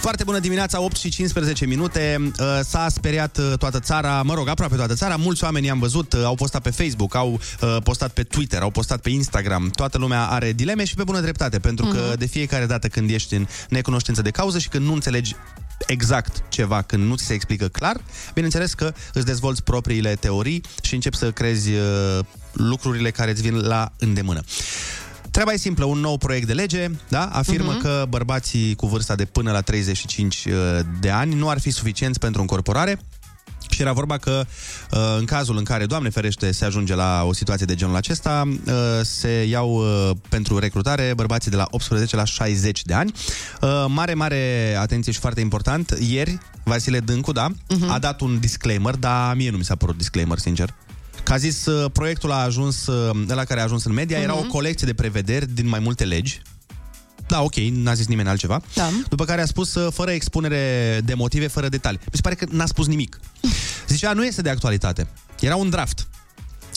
[0.07, 2.17] Foarte bună dimineața, 8 și 15 minute.
[2.39, 5.15] Uh, S-a speriat uh, toată țara, mă rog, aproape toată țara.
[5.15, 8.69] Mulți oameni am văzut, uh, au postat pe Facebook, au uh, postat pe Twitter, au
[8.69, 9.69] postat pe Instagram.
[9.69, 12.17] Toată lumea are dileme și pe bună dreptate, pentru că Mhm.
[12.17, 15.35] de fiecare dată când ești în necunoștință de cauză și când nu înțelegi
[15.87, 18.01] exact ceva, când nu ți se explică clar,
[18.33, 22.19] bineînțeles că îți dezvolți propriile teorii și începi să crezi uh,
[22.53, 24.43] lucrurile care îți vin la îndemână.
[25.37, 27.79] Treaba e simplă, un nou proiect de lege da, afirmă Mhm.
[27.79, 27.81] uh-huh.
[27.81, 30.47] că bărbații cu vârsta de până la 35
[30.99, 32.99] de ani nu ar fi suficienți pentru încorporare
[33.69, 34.45] și era vorba că
[34.91, 38.43] uh, în cazul în care, Doamne ferește, se ajunge la o situație de genul acesta,
[38.47, 43.11] uh, se iau uh, pentru recrutare bărbații de la 18 la 60 de ani.
[43.61, 47.89] Uh, Mare, mare atenție și foarte important, ieri Vasile Dâncu, da, uh-huh.
[47.89, 50.73] a dat un disclaimer, dar mie nu mi s-a părut disclaimer, sincer.
[51.27, 54.35] Că a zis, uh, proiectul a ajuns, uh, la care a ajuns în media, era
[54.35, 54.47] o Mhm.
[54.49, 56.41] colecție de prevederi din mai multe legi.
[57.27, 58.61] Da, ok, n-a zis nimeni altceva.
[58.73, 58.89] Da.
[59.09, 61.99] După care a spus, uh, fără expunere de motive, fără detalii.
[62.03, 63.19] Mi se pare că n-a spus nimic.
[63.87, 65.07] Zicea, nu este de actualitate.
[65.39, 66.07] Era un draft.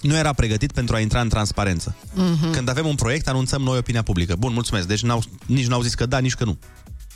[0.03, 1.97] Nu era pregătit pentru a intra în transparență.
[2.15, 2.51] Mhm.
[2.51, 4.37] Când avem un proiect, anunțăm noi opinia publică.
[4.37, 4.87] Bun, mulțumesc.
[4.87, 6.59] Deci n-au, nici n-au zis că da, nici că nu.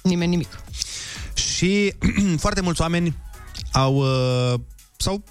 [0.02, 0.60] Nimeni nimic.
[1.34, 1.94] Și
[2.44, 3.16] foarte mulți oameni
[3.72, 4.60] au uh,
[4.96, 5.24] s-au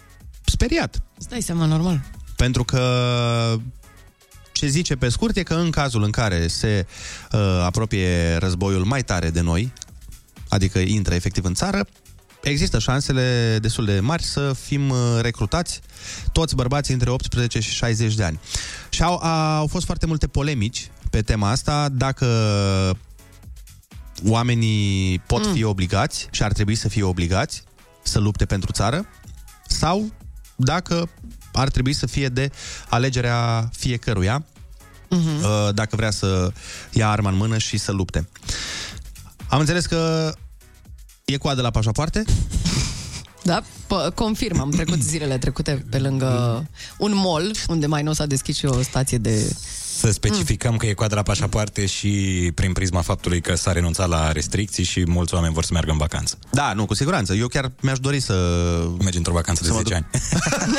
[0.45, 1.03] speriat.
[1.17, 2.01] Îți dai seama, normal.
[2.35, 2.81] Pentru că
[4.51, 6.85] ce zice pe scurt e că în cazul în care se
[7.31, 9.73] uh, apropie războiul mai tare de noi,
[10.49, 11.87] adică intră efectiv în țară,
[12.43, 15.81] există șansele destul de mari să fim uh, recrutați
[16.31, 18.39] toți bărbații între 18 și 60 de ani.
[18.89, 19.15] Și au,
[19.57, 22.27] au fost foarte multe polemici pe tema asta, dacă
[24.27, 27.63] oamenii pot fi obligați și ar trebui să fie obligați
[28.03, 29.05] să lupte pentru țară
[29.67, 30.11] sau
[30.55, 31.09] dacă
[31.53, 32.51] ar trebui să fie de
[32.89, 34.45] alegerea fiecăruia
[35.09, 36.51] uh, dacă vrea să
[36.91, 38.27] ia arma în mână și să lupte.
[39.47, 40.33] Am înțeles că
[41.25, 42.23] e coadă la pașapoarte?
[43.43, 46.65] Da, p- confirm, am trecut zilele trecute pe lângă
[46.97, 49.55] un mall, unde mai nou s-a deschis și o stație de...
[50.03, 54.31] Să specificăm că e coadă la pașapoarte și prin prisma faptului că s-a renunțat la
[54.31, 56.37] restricții și mulți oameni vor să meargă în vacanță.
[56.51, 57.33] Da, nu, cu siguranță.
[57.33, 58.35] Eu chiar mi-aș dori să...
[58.99, 60.07] Mergi într-o vacanță de Să mă 10 ani.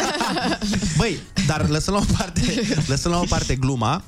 [0.98, 2.40] Băi, dar lăsăm la o parte,
[2.92, 4.04] lăsăm la o parte gluma.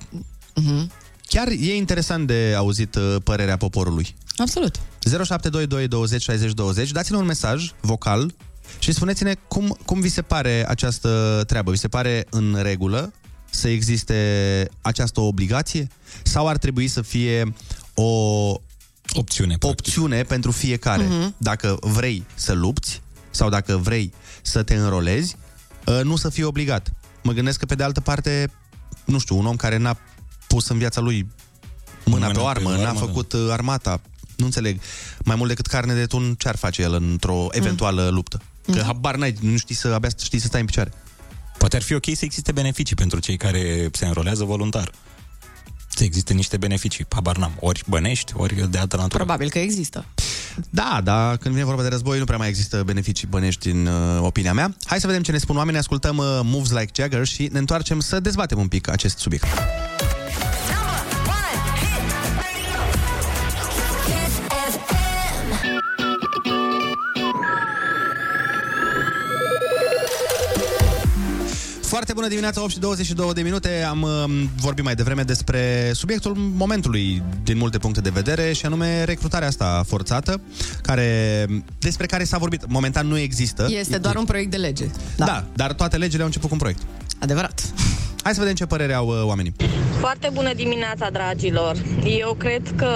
[1.27, 4.15] Chiar e interesant de auzit uh, părerea poporului.
[4.37, 4.81] Absolut.
[5.01, 6.91] 0722 20 60 20.
[6.91, 8.35] Dați-ne un mesaj vocal
[8.79, 11.71] și spuneți-ne cum, cum vi se pare această treabă.
[11.71, 13.13] Vi se pare în regulă
[13.57, 15.89] să existe această obligație?
[16.23, 17.55] Sau ar trebui să fie
[17.95, 18.05] o
[19.15, 21.05] opțiune, opțiune pentru fiecare?
[21.05, 21.35] Mhm.
[21.37, 25.37] Dacă vrei să lupți sau dacă vrei să te înrolezi,
[25.87, 26.93] uh, nu să fii obligat.
[27.23, 28.51] Mă gândesc că pe de altă parte,
[29.05, 29.99] nu știu, un om care n-a
[30.47, 31.29] pus în viața lui
[32.05, 33.07] mâna, Mâna pe o pe armă, o n-a armă, da.
[33.07, 34.01] făcut uh, armata,
[34.37, 34.81] nu înțeleg.
[35.25, 38.41] Mai mult decât carne de tun, ce ar face el într-o eventuală luptă?
[38.73, 40.93] Că habar n-ai, nu știi să, abia știi să stai în picioare.
[41.67, 44.91] Poate ar fi ok să existe beneficii pentru cei care se înrolează voluntar.
[45.89, 49.25] Să existe niște beneficii, habar n-am, ori bănești, ori de altă natură.
[49.25, 50.05] Probabil că există.
[50.71, 54.19] Da, dar când vine vorba de război, nu prea mai există beneficii bănești în uh,
[54.21, 54.77] opinia mea.
[54.85, 58.01] Hai să vedem ce ne spun oamenii, ascultăm uh, Moves Like Jagger și ne întoarcem
[58.01, 59.47] să dezbatem un pic acest subiect.
[72.27, 73.83] Bună dimineața, 8 și 22 de minute.
[73.89, 79.05] Am uh, vorbit mai devreme despre subiectul momentului din multe puncte de vedere și anume
[79.05, 80.41] recrutarea asta forțată,
[80.83, 81.47] care,
[81.79, 82.67] despre care s-a vorbit.
[82.69, 83.67] Momentan nu există.
[83.71, 84.85] Este doar un proiect de lege.
[85.17, 85.25] Da.
[85.25, 86.83] da, dar toate legile au început cu un proiect.
[87.19, 87.63] Adevărat.
[88.23, 89.55] Hai să vedem ce părere au uh, oamenii.
[90.01, 91.77] Foarte bună dimineața, dragilor!
[92.05, 92.91] Eu cred că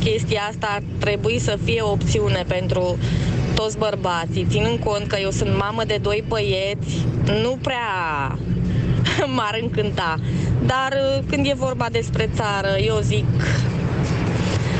[0.00, 2.98] chestia asta ar trebui să fie o opțiune pentru
[3.62, 7.06] toți bărbații, ținând cont că eu sunt mamă de doi băieți,
[7.42, 7.88] nu prea
[9.36, 10.18] m-ar încânta.
[10.66, 13.24] Dar uh, când e vorba despre țară, eu zic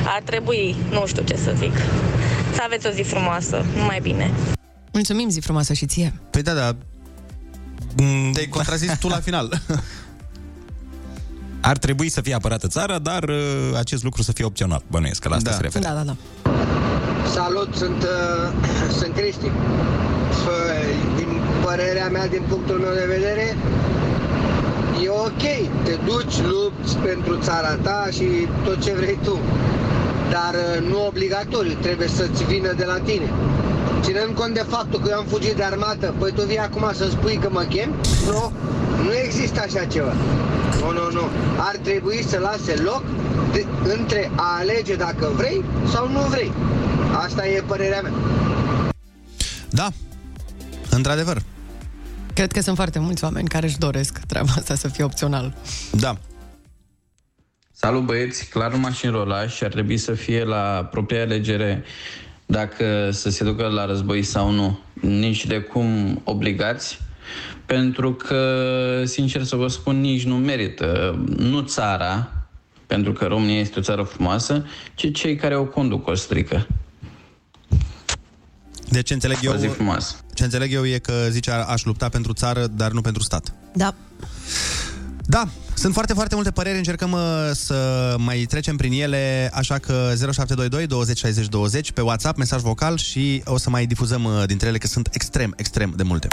[0.06, 1.72] ar trebui, nu știu ce să zic.
[2.54, 4.30] Să aveți o zi frumoasă, numai bine.
[4.92, 6.12] Mulțumim, zi frumoasă și ție.
[6.30, 6.76] Păi da, da.
[8.32, 9.60] Te-ai contrazis tu la final.
[11.60, 13.36] Ar trebui să fie apărată țara, dar uh,
[13.78, 14.82] acest lucru să fie opțional.
[14.90, 15.56] Bănuiesc că la asta Da.
[15.56, 15.84] se referă.
[15.84, 16.16] Da, da, da.
[17.30, 18.52] Salut, sunt, uh,
[18.98, 19.50] sunt Cristi.
[20.44, 23.56] Păi, din părerea mea, din punctul meu de vedere,
[25.04, 25.44] e ok,
[25.84, 28.26] te duci, lupți pentru țara ta și
[28.64, 29.38] tot ce vrei tu.
[30.30, 33.30] Dar uh, nu obligatoriu, trebuie să-ți vină de la tine.
[34.00, 37.06] Ținând cont de faptul că eu am fugit de armată, păi tu vii acum să
[37.10, 37.90] spui că mă chem?
[38.26, 38.52] Nu,
[39.04, 40.12] nu există așa ceva.
[40.80, 41.24] Nu, nu, nu.
[41.56, 43.02] Ar trebui să lase loc
[43.52, 43.66] de,
[43.98, 46.52] între a alege dacă vrei sau nu vrei.
[47.12, 48.12] Asta e părerea mea.
[49.70, 49.88] Da,
[50.90, 51.42] într-adevăr.
[52.34, 55.54] Cred că sunt foarte mulți oameni care își doresc treaba asta să fie opțional.
[55.90, 56.16] Da.
[57.72, 61.84] Salut băieți, clar numai și înrolași și ar trebui să fie la propria alegere
[62.46, 64.78] dacă să se ducă la război sau nu.
[65.00, 66.98] Nici de cum obligați,
[67.66, 71.18] pentru că, sincer să vă spun, nici nu merită.
[71.36, 72.32] Nu țara,
[72.86, 76.66] pentru că România este o țară frumoasă, ci cei care o conduc o strică.
[78.92, 80.14] Deci ce înțeleg eu, O zi frumoasă.
[80.34, 83.52] ce înțeleg eu e că zice a- aș lupta pentru țară, dar nu pentru stat.
[83.74, 83.94] Da.
[85.26, 87.20] Da, sunt foarte, foarte multe păreri, încercăm uh,
[87.52, 92.96] să mai trecem prin ele, așa că 0722 20 60 20 pe WhatsApp, mesaj vocal
[92.96, 96.28] și o să mai difuzăm uh, dintre ele, că sunt extrem, extrem de multe.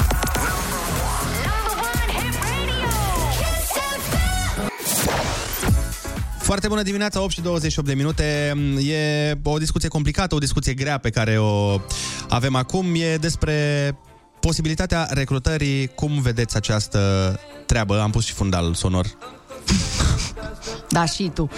[6.50, 8.54] Foarte bună dimineața, 8 și 28 de minute.
[8.88, 11.82] E o discuție complicată, o discuție grea pe care o
[12.30, 12.86] avem acum.
[12.96, 13.56] E despre
[14.40, 15.88] posibilitatea recrutării.
[15.88, 17.00] Cum vedeți această
[17.66, 18.02] treabă?
[18.02, 19.06] Am pus și fundal sonor.
[20.90, 21.50] Da, și tu.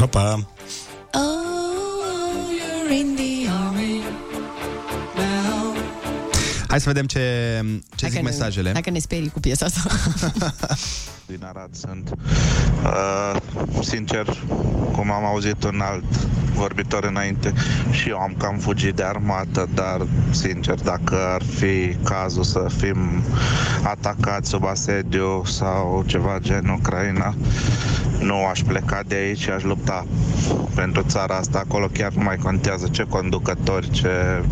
[0.00, 0.48] Opa!
[1.14, 1.22] Oh,
[2.58, 3.31] you're in the
[6.72, 7.18] Hai să vedem ce,
[7.96, 8.70] ce Hai zic că ne- mesajele.
[8.72, 9.80] Hai că ne sperii cu piesa asta.
[11.32, 12.10] din Arad sunt.
[12.82, 13.36] Uh,
[13.82, 14.26] sincer,
[14.92, 16.04] cum am auzit un alt
[16.54, 17.52] vorbitor înainte,
[17.90, 23.22] și eu am cam fugit de armată, dar, sincer, dacă ar fi cazul să fim
[23.82, 27.34] atacați sub asediu sau ceva gen Ucraina,
[28.20, 30.06] nu aș pleca de aici și aș lupta
[30.74, 31.58] pentru țara asta.
[31.58, 34.42] Acolo chiar nu mai contează ce conducători, ce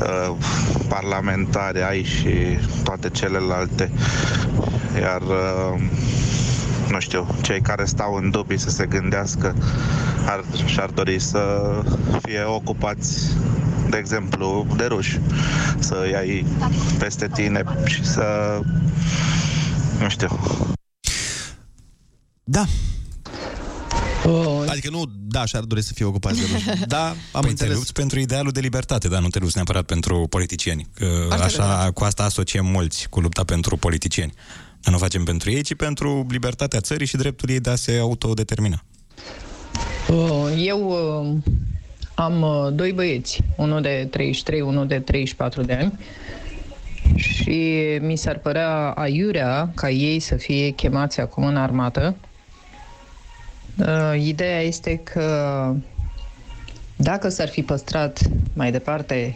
[0.00, 0.36] uh,
[0.88, 3.90] parlamentari ai și toate celelalte.
[5.00, 5.80] Iar uh,
[6.90, 9.54] nu știu, cei care stau în dubii să se gândească
[10.26, 11.60] ar, și-ar dori să
[12.22, 13.36] fie ocupați
[13.90, 15.20] de exemplu, de ruși,
[15.78, 16.46] să îi ai
[16.98, 18.58] peste tine și să,
[20.00, 20.28] nu știu,
[22.48, 22.64] Da.
[24.68, 26.86] Adică nu, da, și-ar dori să fie ocupați de ruși.
[26.86, 27.72] Da, am păi înțeles.
[27.72, 30.88] te lupți pentru idealul de libertate, dar nu te lupți neapărat pentru politicieni.
[30.94, 31.92] Că Asta așa, adevărat.
[31.92, 34.32] cu asta asociem mulți, cu lupta pentru politicieni.
[34.80, 37.74] Dar nu o facem pentru ei, ci pentru libertatea țării și dreptul ei de a
[37.74, 38.82] se autodetermina.
[40.08, 41.52] Uh, Eu uh,
[42.14, 45.92] am uh, doi băieți, unul de 33, unul de 34 de ani
[47.16, 52.16] și mi s-ar părea aiurea ca ei să fie chemați acum în armată.
[53.78, 55.74] Uh, Ideea este că
[56.96, 58.20] dacă s-ar fi păstrat
[58.52, 59.34] mai departe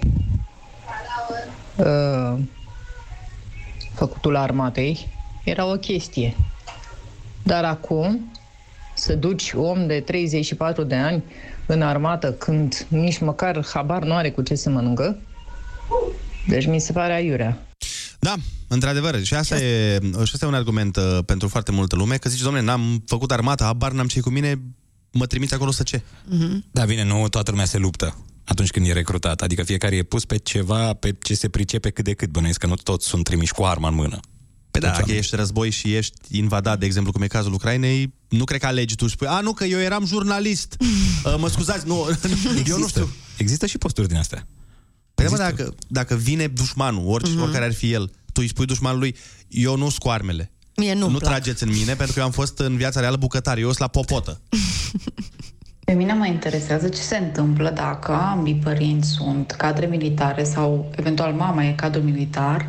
[1.77, 2.39] uh,
[3.95, 5.09] făcutul armatei,
[5.45, 6.37] era o chestie.
[7.43, 8.33] Dar acum
[8.95, 11.23] să duci om de 34 de ani
[11.67, 15.19] în armată când nici măcar habar nu are cu ce să mănâncă,
[16.49, 17.59] deci mi se pare aiurea.
[18.19, 18.35] Da,
[18.73, 19.25] într-adevăr.
[19.25, 22.41] Și asta, e, și asta e un argument uh, pentru foarte multă lume, că zici,
[22.41, 24.63] domnule, n-am făcut armata, habar n-am ce cu mine,
[25.13, 26.03] mă trimiți acolo să ce?
[26.71, 29.41] Da, bine, nu toată lumea se luptă atunci când e recrutat.
[29.41, 32.31] Adică fiecare e pus pe ceva, pe ce se pricepe cât de cât.
[32.31, 34.21] Bănuiesc că nu toți sunt trimiși cu arma în mână.
[34.71, 38.45] Păi da, dacă ești război și ești invadat, de exemplu, cum e cazul Ucrainei, nu
[38.45, 40.77] cred că alegi tu și spui, a, nu, că eu eram jurnalist.
[41.25, 42.19] Uh, mă scuzați, nu,
[42.71, 43.09] eu nu știu.
[43.37, 44.47] Există și posturi din astea.
[45.15, 47.43] Păi da, mă, dacă, dacă vine dușmanul, orice, mm-hmm.
[47.43, 48.11] oricare ar fi el,
[48.41, 49.17] tu îi spui dușmanului,
[49.49, 50.51] eu nu cu armele.
[50.77, 53.59] Mie nu Nu trageți în mine, pentru că eu am fost în viața reală bucătar,
[53.59, 54.41] eu sunt la popotă.
[55.85, 61.33] Pe mine mă interesează ce se întâmplă dacă ambii părinți sunt cadre militare sau eventual
[61.33, 62.67] mama e cadru militar,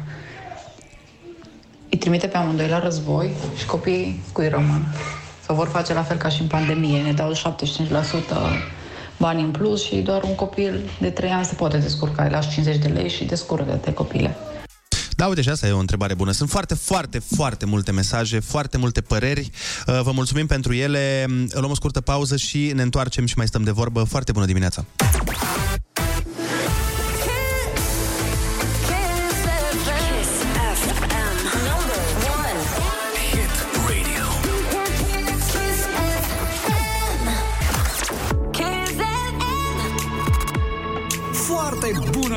[1.90, 4.88] îi trimite pe amândoi la război și copiii cui rămân.
[5.46, 7.38] Sau vor face la fel ca și în pandemie, ne dau 75%
[9.18, 12.24] bani în plus și doar un copil de 3 ani se poate descurca.
[12.24, 14.36] Îi lași 50 de lei și descurcă-te copile.
[15.22, 16.32] Da, uite, și asta e o întrebare bună.
[16.32, 19.50] Sunt foarte, foarte, foarte multe mesaje, foarte multe păreri.
[19.88, 21.26] Uh, Vă mulțumim pentru ele.
[21.50, 24.04] Luăm o scurtă pauză și ne întoarcem și mai stăm de vorbă.
[24.04, 24.86] Foarte bună dimineața!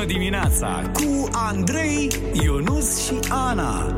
[0.05, 2.11] Dimineața cu Andrei,
[2.43, 3.95] Ionus și Ana.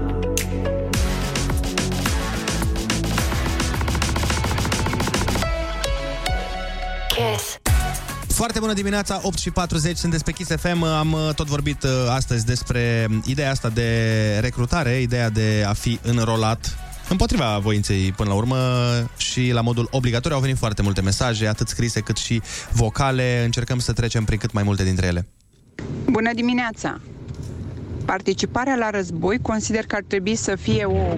[7.07, 7.59] Kiss.
[8.27, 10.83] Foarte bună dimineața, 8 și 40, sunteți pe Kiss FM.
[10.83, 15.99] Am uh, tot vorbit uh, astăzi despre ideea asta de recrutare, ideea de a fi
[16.01, 16.77] înrolat
[17.09, 18.57] împotriva voinței până la urmă
[19.17, 22.41] și la modul obligatoriu au venit foarte multe mesaje, atât scrise cât și
[22.71, 23.41] vocale.
[23.43, 25.27] Încercăm să trecem prin cât mai multe dintre ele.
[26.09, 26.99] Bună dimineața!
[28.05, 31.15] Participarea la război consider că ar trebui să fie o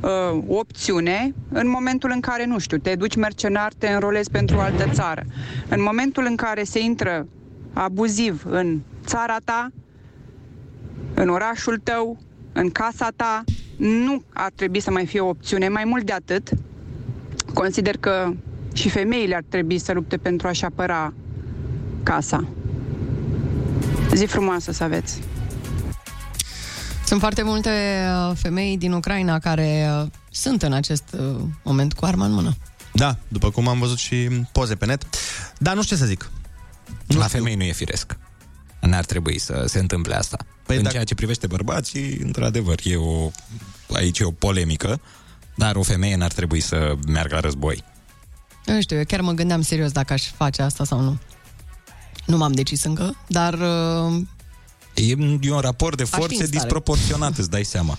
[0.00, 4.60] uh, opțiune în momentul în care, nu știu, te duci mercenar, te înrolezi pentru o
[4.60, 5.22] altă țară.
[5.68, 7.26] În momentul în care se intră
[7.72, 9.70] abuziv în țara ta,
[11.14, 12.18] în orașul tău,
[12.52, 13.44] în casa ta,
[13.76, 15.68] nu ar trebui să mai fie o opțiune.
[15.68, 16.48] Mai mult de atât,
[17.54, 18.32] consider că
[18.74, 21.12] și femeile ar trebui să lupte pentru a-și apăra
[22.02, 22.48] casa.
[24.16, 25.20] Zi frumoasă să aveți!
[27.06, 27.70] Sunt foarte multe
[28.28, 32.56] uh, femei din Ucraina care uh, sunt în acest uh, moment cu arma în mână.
[32.92, 35.04] Da, după cum am văzut și poze pe net.
[35.58, 36.30] Dar nu știu ce să zic.
[37.06, 38.16] Nu la femei nu e firesc.
[38.80, 40.36] N-ar trebui să se întâmple asta.
[40.66, 43.30] Păi în dacă- ceea ce privește bărbații, într-adevăr, e o,
[43.92, 45.00] aici e o polemică,
[45.54, 47.84] Dar o femeie n-ar trebui să meargă la război.
[48.64, 51.18] Nu știu, eu chiar mă gândeam serios dacă aș face asta sau nu.
[52.26, 54.22] Nu m-am decis încă, dar uh,
[54.94, 56.50] E, e un raport de fi în forțe stare.
[56.50, 57.98] disproporționat, îți dai seama.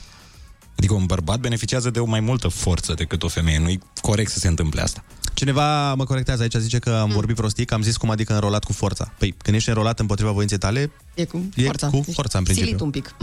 [0.78, 3.60] Adică un bărbat beneficiază de o mai multă forță decât o femeie.
[3.60, 5.04] Nu-i corect să se întâmple asta.
[5.34, 6.96] Cineva mă corectează aici, zice că Mm.
[6.96, 9.14] am vorbit prostii, că am zis cum adică înrolat cu forța.
[9.18, 11.88] Păi, când ești înrolat împotriva voinței tale, e cu E forța.
[11.90, 12.70] cu forța, în principiu.
[12.70, 13.16] Silit un pic.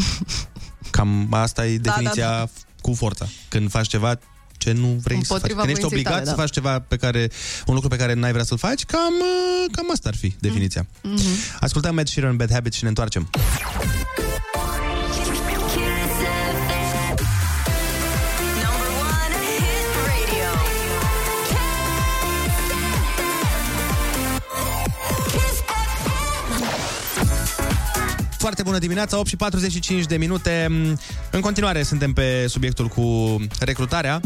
[0.90, 2.48] cam asta e Da, definiția da, da.
[2.80, 3.26] cu forța.
[3.48, 4.18] Când faci ceva
[4.64, 5.30] ce nu vrei să faci.
[5.30, 6.40] Împotriva Când ești voinței obligat tale, să da.
[6.42, 7.30] faci ceva pe care,
[7.66, 10.86] un lucru pe care n-ai vrea să-l faci, cam, uh, cam asta ar fi definiția.
[11.02, 11.20] Mhm.
[11.60, 13.30] Ascultăm Ed Sheeran, Bad Habits și ne întoarcem.
[28.44, 30.66] Foarte bună dimineața, 8 și 45 de minute.
[31.30, 34.20] În continuare suntem pe subiectul cu recrutarea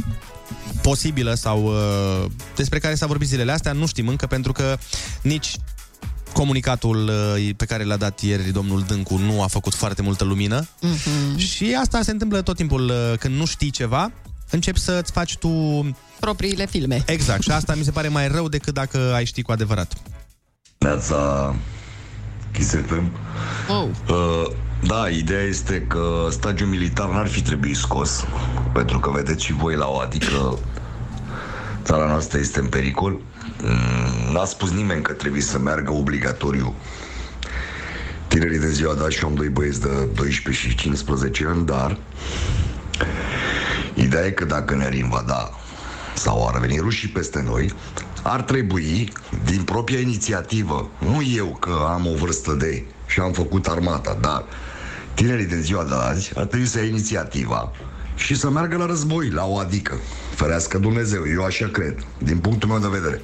[0.83, 3.73] posibilă sau uh, despre care s-a vorbit zilele astea.
[3.73, 4.79] Nu știm încă pentru că
[5.23, 5.57] nici
[6.33, 10.69] comunicatul uh, pe care l-a dat ieri domnul Dâncu nu a făcut foarte multă lumină.
[10.81, 11.37] Mhm.
[11.37, 14.12] Și asta se întâmplă tot timpul uh, când nu știi ceva,
[14.51, 15.51] începi să-ți faci tu...
[16.21, 17.03] Propriile filme.
[17.07, 19.93] Exact, și asta mi se pare mai rău decât dacă ai ști cu adevărat.
[20.79, 21.55] Neața
[22.53, 23.11] Kiss FM.
[23.68, 23.88] Oh.
[24.09, 24.51] Uh,
[24.86, 28.24] da, ideea este că stagiul militar n-ar fi trebuit scos,
[28.72, 30.59] pentru că vedeți și voi la o, adică
[31.82, 33.20] țara noastră este în pericol.
[33.62, 36.74] Mm, N-a spus nimeni că trebuie să meargă obligatoriu
[38.28, 41.66] tinerii de ziua de azi și eu am doi băieți de 12 și 15 ani,
[41.66, 41.96] dar
[43.94, 45.51] ideea e că dacă ne-ar invada
[46.14, 47.72] sau ar veni rușii peste noi,
[48.23, 49.12] ar trebui,
[49.45, 54.45] din propria inițiativă, nu eu că am o vârstă de și am făcut armata, dar
[55.14, 57.71] tinerii din ziua de azi ar trebui să ia inițiativa
[58.16, 59.95] și să meargă la război, la o adică.
[60.35, 63.23] Ferească Dumnezeu, eu așa cred, din punctul meu de vedere.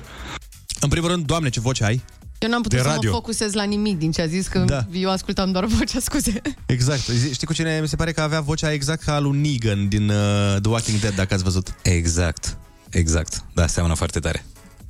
[0.80, 2.02] În primul rând, Doamne, ce voce ai!
[2.38, 3.10] Eu n-am putut De să radio.
[3.10, 4.86] mă focusez la nimic din ce a zis, că Da.
[4.92, 6.40] eu ascultam doar vocea, scuze.
[6.66, 7.00] Exact.
[7.32, 10.08] Știi cu cine mi se pare că avea vocea exact ca a lui Negan din
[10.08, 11.74] uh, The Walking Dead, dacă ați văzut.
[11.82, 12.56] Exact.
[12.90, 13.44] Exact.
[13.54, 14.44] Da, seamănă foarte tare.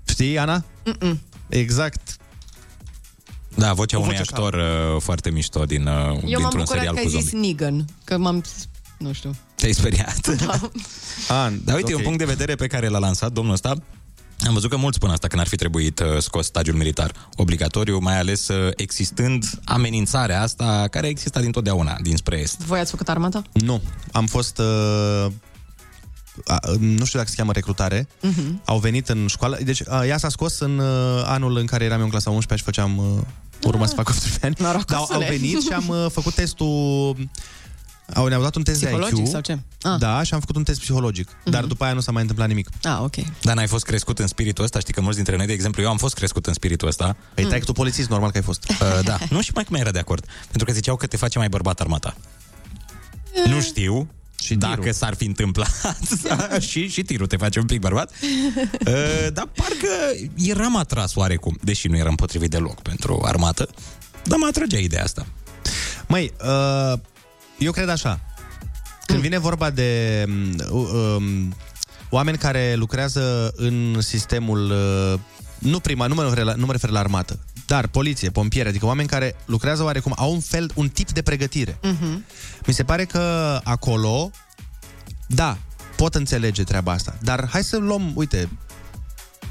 [0.04, 0.64] Știi, Ana?
[0.84, 1.20] Mm-mm.
[1.48, 2.16] Exact.
[3.54, 6.66] Da, vocea O unui voce actor uh, foarte mișto din, uh, Eu m-am dintr-un bucurat
[6.68, 7.48] serial că cu ai zis zombie.
[7.48, 8.44] Negan, că m-am...
[8.98, 9.34] Nu știu.
[9.54, 10.28] Te-ai speriat?
[10.46, 10.60] Da.
[11.28, 11.98] A, Dar uite, ok.
[11.98, 13.74] un punct de vedere pe care l-a lansat domnul ăsta,
[14.46, 17.98] am văzut că mulți spun asta, că n-ar fi trebuit uh, scos stagiul militar obligatoriu,
[17.98, 22.60] mai ales uh, existând amenințarea asta care exista dintotdeauna dinspre est.
[22.60, 23.42] Voi ați făcut armata?
[23.52, 23.82] Nu.
[24.12, 24.58] Am fost...
[24.58, 25.26] Uh,
[26.46, 28.08] a, nu știu dacă se cheamă recrutare.
[28.20, 28.60] Mhm.
[28.64, 29.58] Au venit în școală.
[29.62, 32.68] Deci, uh, ea s-a scos în uh, anul în care eram eu în clasa 11
[32.68, 32.98] și făceam...
[32.98, 33.20] Uh,
[33.62, 34.54] urma să fac 18 ani.
[34.54, 35.36] Dar au Norocosule.
[35.38, 37.16] venit și am uh, făcut testul...
[38.14, 39.26] Au, ne-au dat un test de Psihologic IQ.
[39.30, 39.58] sau ce?
[39.82, 39.98] Ah.
[39.98, 41.28] Da, și am făcut un test psihologic.
[41.44, 42.68] Dar după aia nu s-a mai întâmplat nimic.
[42.82, 43.14] Ah, ok.
[43.42, 44.78] Dar n-ai fost crescut în spiritul ăsta?
[44.78, 47.16] Știi că mulți dintre noi, de exemplu, eu am fost crescut în spiritul ăsta.
[47.34, 48.64] Păi tai tu polițist, normal că ai fost.
[48.68, 49.18] Uh, da.
[49.30, 50.26] Nu și mai cum era de acord.
[50.46, 52.16] Pentru că ziceau că te face mai bărbat armata.
[53.46, 54.08] Nu știu
[54.44, 55.70] și dacă s-ar fi întâmplat.
[56.68, 58.10] Și, și tirul te face un pic bărbat.
[58.86, 59.88] Uh, Dar parcă
[60.36, 63.68] eram atras oarecum Deși nu eram potrivit deloc pentru armată
[64.24, 65.26] Dar mă atragea ideea asta.
[66.06, 66.98] Măi, uh,
[67.58, 68.20] eu cred așa.
[69.06, 70.24] Când vine vorba de
[70.70, 71.54] um, um,
[72.10, 75.20] oameni care lucrează în sistemul, uh,
[75.58, 78.86] nu prima, nu mă, refer la, nu mă refer la armată, dar poliție, pompieri, adică
[78.86, 81.78] oameni care lucrează oarecum, au un fel, un tip de pregătire.
[81.82, 82.24] Mhm.
[82.66, 84.30] Mi se pare că acolo,
[85.26, 85.58] da,
[85.96, 88.48] pot înțelege treaba asta, dar hai să luăm, uite,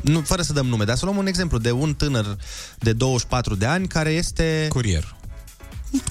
[0.02, 2.38] nu, fără să dăm nume, dar să luăm un exemplu de un tânăr
[2.80, 4.66] de 24 de ani care este...
[4.70, 5.16] Curier.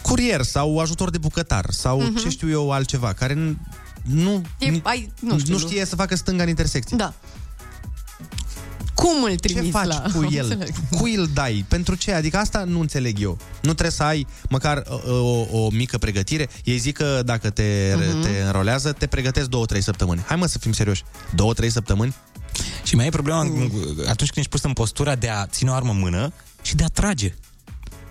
[0.02, 2.16] Curier sau ajutor de bucătar sau Mhm.
[2.16, 3.56] ce știu eu altceva, care n-
[4.02, 6.96] nu, E, ai, nu, știu, nu știe să facă stânga în intersecție.
[6.96, 7.14] Da.
[9.02, 10.02] Cum îl Ce trimiți faci la...
[10.14, 10.42] cu el?
[10.50, 10.74] Înțeleg.
[10.90, 11.64] Cui îl dai?
[11.68, 12.12] Pentru ce?
[12.12, 13.38] Adică asta nu înțeleg eu.
[13.62, 16.48] Nu trebuie să ai măcar o, o, o mică pregătire.
[16.64, 18.02] Ei zic că dacă te, Mhm.
[18.02, 18.22] uh-huh.
[18.22, 20.20] te înrolează, te pregătesc două-trei săptămâni.
[20.26, 21.02] Hai mă să fim serioși.
[21.34, 22.14] Două-trei săptămâni?
[22.84, 25.90] Și mai e problema atunci când ești pus în postura de a ține o armă
[25.90, 26.32] în mână
[26.62, 27.34] și de a trage.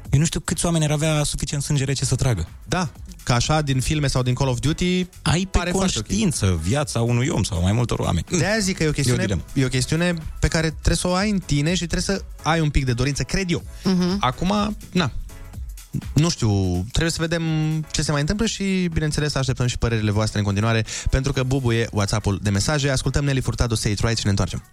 [0.10, 2.48] Eu nu știu câți oameni ar avea suficient sânge rece să tragă.
[2.68, 2.90] Da,
[3.24, 6.06] ca așa din filme sau din Call of Duty Ai pe pare foarte ok.
[6.06, 8.26] conștiință viața unui om sau mai multor oameni.
[8.38, 9.42] De aia zic că e o, chestiune, dilemă.
[9.54, 12.60] e o chestiune pe care trebuie să o ai în tine și trebuie să ai
[12.60, 13.64] un pic de dorință, cred eu.
[13.84, 14.18] Mhm.
[14.20, 15.12] Acum, na,
[16.14, 17.44] nu știu, trebuie să vedem
[17.92, 21.88] ce se mai întâmplă și, bineînțeles, așteptăm și părerile voastre în continuare, pentru că bubuie
[21.92, 22.90] WhatsApp-ul de mesaje.
[22.90, 24.64] Ascultăm Nelly Furtado, Say It Right și ne întoarcem.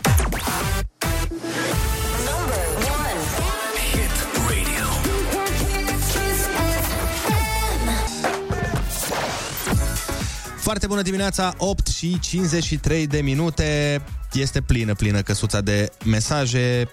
[10.68, 14.02] Foarte bună dimineața, 8 și 53 de minute.
[14.32, 16.88] Este plină, plină căsuța de mesaje.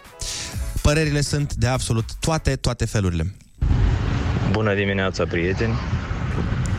[0.81, 3.35] Părerile sunt de absolut toate, toate felurile.
[4.51, 5.73] Bună dimineața, prieteni!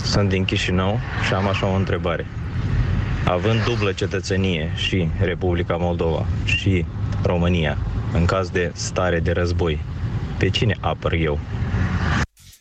[0.04, 2.26] Sunt din Chișinău și am așa o întrebare.
[3.24, 6.84] Având dublă cetățenie și Republica Moldova și
[7.22, 7.78] România,
[8.12, 9.84] în caz de stare de război,
[10.38, 11.38] pe cine apăr eu?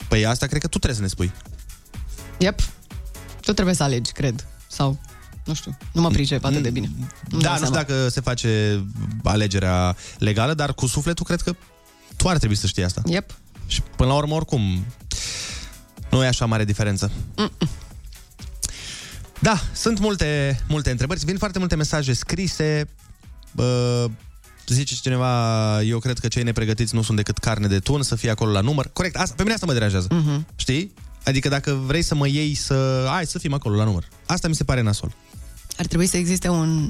[0.08, 1.32] Păi asta cred că tu trebuie să ne spui.
[2.38, 2.60] Yep.
[3.46, 4.48] Tu trebuie să alegi, cred.
[4.68, 5.00] Sau,
[5.46, 6.92] nu știu, nu mă pricep atât de bine.
[7.30, 8.84] Nu Da, nu știu dacă se face
[9.24, 11.56] alegerea legală, dar cu sufletul cred că
[12.16, 13.02] tu ar trebui să știi asta.
[13.06, 13.32] Yep.
[13.68, 14.86] Și până la urmă, oricum,
[16.10, 17.12] nu e așa mare diferență.
[19.40, 21.20] Da, sunt multe, multe întrebări.
[21.26, 22.90] Vin foarte multe mesaje scrise.
[23.56, 24.06] Uh,
[24.68, 28.30] zice cineva, eu cred că cei nepregătiți nu sunt decât carne de tun, să fie
[28.30, 28.90] acolo la număr.
[28.94, 30.08] Corect, asta, pe mine asta mă deranjează.
[30.10, 30.48] Mhm.
[30.56, 30.94] Știi?
[31.26, 33.06] Adică dacă vrei să mă iei să...
[33.10, 34.08] Hai, să fim acolo la număr.
[34.26, 35.12] Asta mi se pare nasol.
[35.78, 36.90] Ar trebui să existe un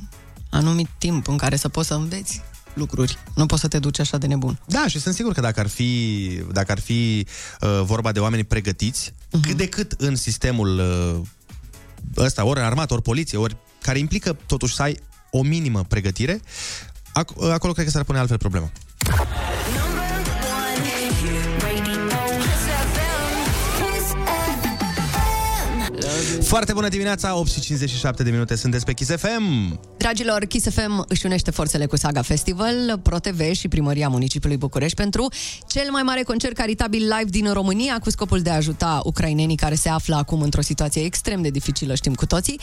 [0.50, 2.42] anumit timp în care să poți să înveți
[2.74, 3.18] lucruri.
[3.36, 4.60] Nu poți să te duci așa de nebun.
[4.66, 7.28] Da, și sunt sigur că dacă ar fi, dacă ar fi
[7.62, 9.42] uh, vorba de oameni pregătiți, uh-huh.
[9.42, 14.76] cât de cât în sistemul uh, ăsta, ori armată, ori poliție, ori care implică totuși
[14.76, 15.00] să ai
[15.32, 16.40] o minimă pregătire,
[17.10, 18.72] ac- acolo cred că s-ar pune altfel problema.
[26.42, 29.80] Foarte bună dimineața, 8 și 57 de minute, sunteți pe Kiss FM.
[29.98, 35.28] Dragilor, Kiss FM își unește forțele cu Saga Festival, ProTV și Primăria Municipiului București pentru
[35.68, 39.76] cel mai mare concert caritabil live din România cu scopul de a ajuta ucrainenii care
[39.76, 42.60] se află acum într-o situație extrem de dificilă, știm cu toții.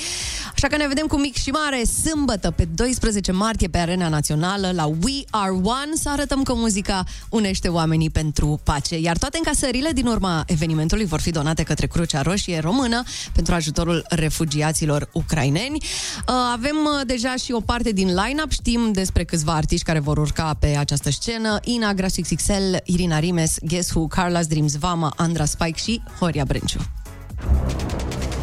[0.55, 4.71] Așa că ne vedem cu mic și mare sâmbătă pe 12 martie pe Arena Națională
[4.75, 8.99] la We Are One să arătăm că muzica unește oamenii pentru pace.
[8.99, 13.03] Iar toate încasările din urma evenimentului vor fi donate către Crucea Roșie Română
[13.33, 15.79] pentru ajutorul refugiaților ucraineni.
[15.81, 20.19] Uh, Avem uh, deja și o parte din line-up, știm despre câțiva artiști care vor
[20.19, 21.59] urca pe această scenă.
[21.65, 26.79] Ina, Grash XXL, Irina Rimes, Guess Who, Carla's Dreams, Vama, Andra Spike și Horia Brânciu.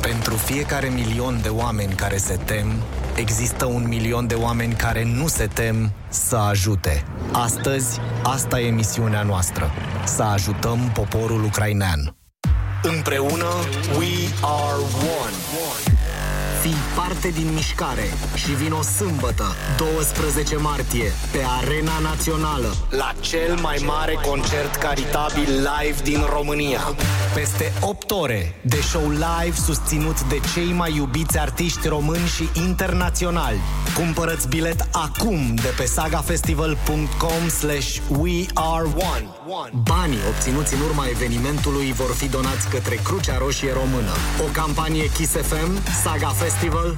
[0.02, 2.74] Pentru fiecare milion de oameni care se tem,
[3.16, 7.04] există un milion de oameni care nu se tem să ajute.
[7.32, 9.72] Astăzi, asta e misiunea noastră.
[10.06, 12.19] Să ajutăm poporul ucrainean.
[12.84, 13.50] Împreună,
[13.98, 14.80] we are
[15.20, 15.89] one.
[16.62, 18.04] Fii parte din mișcare
[18.36, 19.46] și vin o sâmbătă,
[19.78, 26.80] 12 martie, pe Arena Națională, la cel mai mare concert caritabil live din România.
[27.34, 33.60] Peste 8 ore de show live susținut de cei mai iubiți artiști români și internaționali.
[33.96, 39.26] Cumpărăți bilet acum de pe sagafestival.com slash we are one.
[39.84, 44.14] Banii obținuți în urma evenimentului vor fi donați către Crucea Roșie Română.
[44.46, 45.72] O campanie Kiss FM,
[46.04, 46.48] Saga Festival,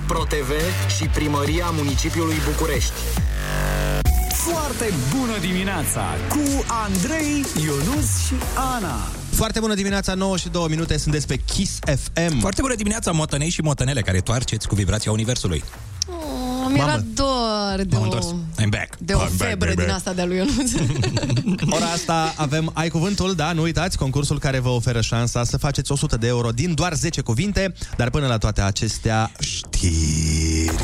[0.08, 0.52] ProTV
[0.98, 2.92] și Primăria Municipiului București.
[4.34, 8.34] Foarte bună dimineața cu Andrei, Ionus și
[8.76, 8.98] Ana.
[9.32, 12.40] Foarte bună dimineața, 9 și 2 minute, sunteți pe Kiss FM.
[12.40, 15.64] Foarte bună dimineața, motănei și motanele care toarceți cu vibrația Universului.
[16.72, 18.26] Oh, mi-era dor de M-am o, întors.
[18.60, 18.98] I'm back.
[19.00, 19.82] de o I'm back, febră baby.
[19.82, 20.72] din asta de-a lui Ionuț.
[21.76, 25.92] Ora asta avem Ai Cuvântul, da, nu uitați, concursul care vă oferă șansa să faceți
[25.92, 30.76] 100 de euro din doar 10 cuvinte, dar până la toate acestea, știri.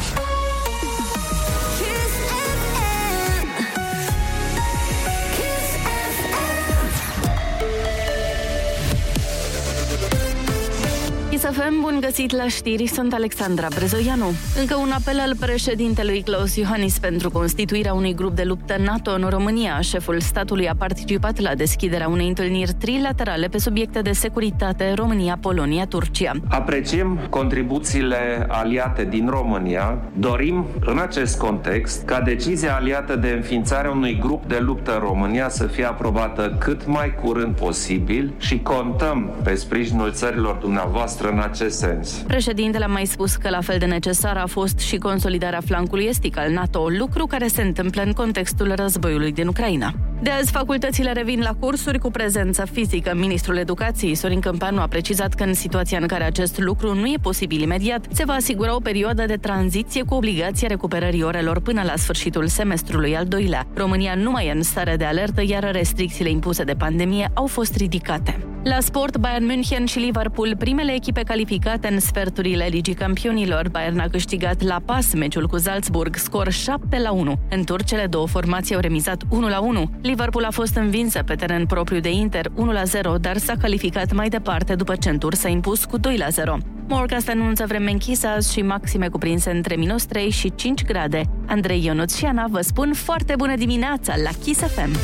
[11.38, 14.26] Isafem, bun găsit la știri, sunt Alexandra Brezoianu.
[14.60, 19.28] Încă un apel al președintelui Claus Iohannis pentru constituirea unui grup de luptă NATO în
[19.30, 19.80] România.
[19.82, 25.86] Șeful statului a participat la deschiderea unei întâlniri trilaterale pe subiecte de securitate România, Polonia,
[25.86, 26.32] Turcia.
[26.48, 29.98] Apreciem contribuțiile aliate din România.
[30.14, 35.50] Dorim, în acest context, ca decizia aliată de înființarea unui grup de luptă în România
[35.50, 41.78] să fie aprobată cât mai curând posibil și contăm pe sprijinul țărilor dumneavoastră în acest
[41.78, 42.12] sens.
[42.28, 46.38] Președintele a mai spus că la fel de necesară a fost și consolidarea flancului estic
[46.38, 49.94] al NATO, lucru care se întâmplă în contextul războiului din Ucraina.
[50.22, 53.12] De azi, facultățile revin la cursuri cu prezență fizică.
[53.16, 57.16] Ministrul Educației, Sorin Câmpeanu, a precizat că în situația în care acest lucru nu e
[57.22, 61.94] posibil imediat, se va asigura o perioadă de tranziție cu obligația recuperării orelor până la
[61.96, 63.68] sfârșitul semestrului al doilea.
[63.74, 67.76] România nu mai e în stare de alertă, iar restricțiile impuse de pandemie au fost
[67.76, 68.38] ridicate.
[68.64, 73.70] La sport, Bayern München și Liverpool, primele echipe calificate în sferturile Ligii Campionilor.
[73.70, 77.40] Bayern a câștigat la pas meciul cu Salzburg, scor 7 la 1.
[77.50, 79.92] În tur, cele două formații au remizat 1 la 1.
[80.02, 84.14] Liverpool a fost învinsă pe teren propriu de Inter 1 la 0, dar s-a calificat
[84.14, 86.58] mai departe după ce în tur s-a impus cu 2 la 0.
[86.88, 91.22] Morcast anunță vreme închisă azi și maxime cuprinse între minus 3 și 5 grade.
[91.46, 94.96] Andrei Ionuț și Ana vă spun foarte bună dimineața la Kiss FM.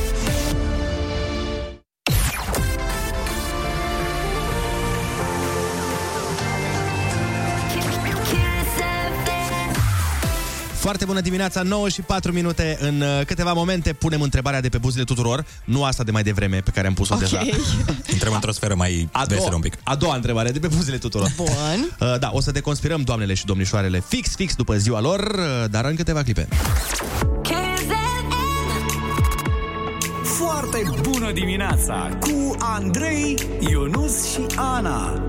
[10.84, 12.78] Foarte bună dimineața, 9 și 4 minute.
[12.82, 16.60] În uh, câteva momente punem întrebarea de pe buzele tuturor, nu asta de mai devreme
[16.60, 17.20] pe care am pus-o Ok.
[17.20, 17.40] deja.
[18.14, 19.74] Intrăm într-o sferă mai A veselă doua, un pic.
[19.84, 21.32] a doua întrebare de pe buzele tuturor.
[21.36, 21.48] Bun.
[22.00, 25.86] Uh, Da, o să deconspirăm doamnele și domnișoarele fix, fix după ziua lor, uh, dar
[25.86, 26.48] în câteva clipe.
[30.24, 33.36] Foarte bună dimineața cu Andrei,
[33.70, 35.22] Ionus și Ana.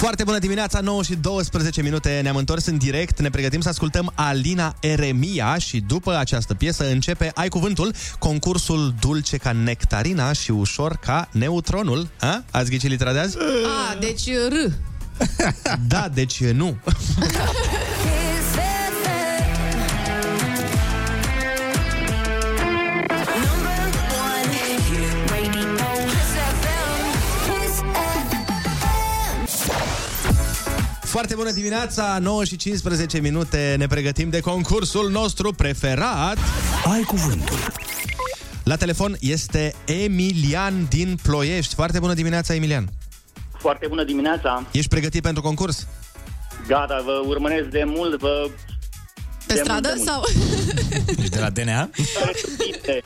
[0.00, 4.12] Foarte bună dimineața, 9 și 12 minute, ne-am întors în direct, ne pregătim să ascultăm
[4.14, 10.96] Alina Eremia și după această piesă începe Ai Cuvântul, concursul dulce ca nectarina și ușor
[10.96, 12.08] ca neutronul.
[12.20, 12.44] A?
[12.50, 13.36] Ați ghicit litera de azi?
[13.90, 14.72] A, deci R.
[15.88, 16.76] Da, deci nu.
[31.10, 36.38] Foarte bună dimineața, 9 și 15 minute, ne pregătim de concursul nostru preferat.
[36.84, 37.58] Ai cuvântul.
[38.64, 41.74] La telefon este Emilian din Ploiești.
[41.74, 42.88] Foarte bună dimineața, Emilian.
[43.58, 44.66] Foarte bună dimineața!
[44.70, 45.86] Ești pregătit pentru concurs?
[46.66, 48.50] Gata, vă urmăresc de mult, vă...
[49.46, 50.24] Pe de stradă mult, de sau?
[51.18, 51.90] Ești de la DNA?
[52.22, 53.04] Pretutindeni.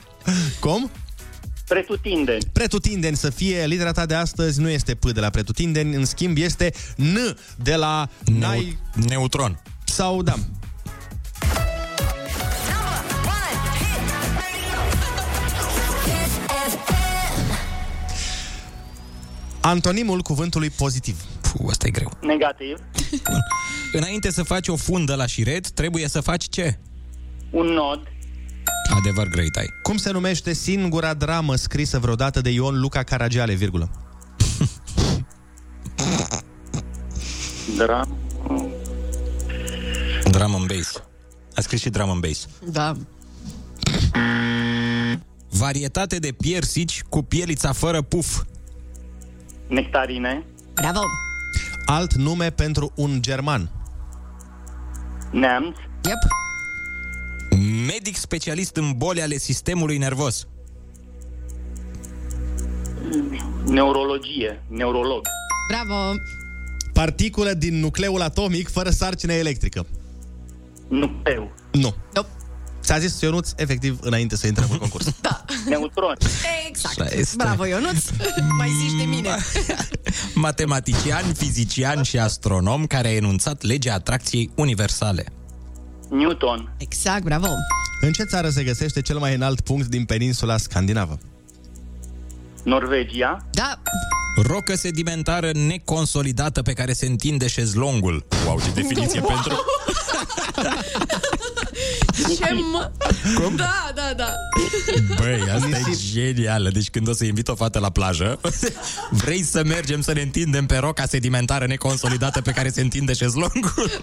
[0.61, 0.91] Cum?
[1.69, 2.45] Pretutindeni.
[2.53, 6.37] Pretutindeni să fie, litera ta de astăzi nu este P de la pretutindeni, în schimb
[6.37, 7.17] este N
[7.57, 8.09] de la
[8.39, 8.79] Nai...
[9.09, 9.63] Neutron.
[9.85, 10.35] Sau, da,
[19.65, 21.23] antonimul cuvântului pozitiv.
[21.41, 22.11] Puh, asta e greu.
[22.21, 22.79] Negativ.
[23.93, 26.79] Înainte să faci o fundă la șiret, trebuie să faci ce?
[27.51, 28.14] Un nod.
[28.91, 29.69] Adevăr greit ai.
[29.83, 33.91] Cum se numește singura dramă scrisă vreodată de Ion Luca Caragiale, virgulă?
[37.77, 38.01] Dra.
[40.31, 41.03] Drum and bass.
[41.55, 42.49] A scris și drum and bass.
[42.71, 42.97] Da.
[45.49, 48.43] Varietate de piersici cu pielița fără puf.
[49.69, 50.45] Nectarine.
[50.75, 51.01] Bravo.
[51.87, 53.71] Alt nume pentru un german.
[55.31, 55.77] Neamț.
[56.05, 56.19] Yep.
[57.95, 60.47] Medic specialist în boli ale sistemului nervos.
[63.67, 64.63] Neurologie.
[64.69, 65.21] Neurolog.
[65.69, 66.13] Bravo.
[66.93, 69.87] Particulă din nucleul atomic fără sarcină electrică.
[70.89, 71.53] Nucleu.
[71.73, 71.95] Nu.
[72.15, 72.29] Nope.
[72.81, 75.07] S-a zis Ionuț, efectiv, înainte să intrăm în concurs.
[75.69, 76.17] Neutron.
[76.69, 77.01] Exact.
[77.01, 77.37] Așa este.
[77.37, 78.09] Bravo, Ionuț.
[78.59, 79.37] Mai zici de mine.
[80.35, 85.25] Matematician, fizician și astronom care a enunțat legea atracției universale.
[86.11, 86.75] Newton.
[86.79, 87.47] Exact, bravo.
[88.01, 91.19] În ce țară se găsește cel mai înalt punct din peninsula scandinavă?
[92.63, 93.47] Norvegia.
[93.51, 93.79] Da.
[94.43, 98.27] Rocă sedimentară neconsolidată pe care se întinde șezlongul.
[98.47, 99.29] Wow, ce definiție Wow.
[99.29, 99.65] pentru...
[102.39, 102.91] Ce mă...
[103.35, 103.57] Cum?
[103.57, 104.29] Da, da, da.
[105.17, 106.69] Băi, asta e genială.
[106.71, 108.41] Deci când o să invit o fată la plajă,
[109.11, 113.91] vrei să mergem să ne întindem pe roca sedimentară neconsolidată pe care se întinde șezlongul?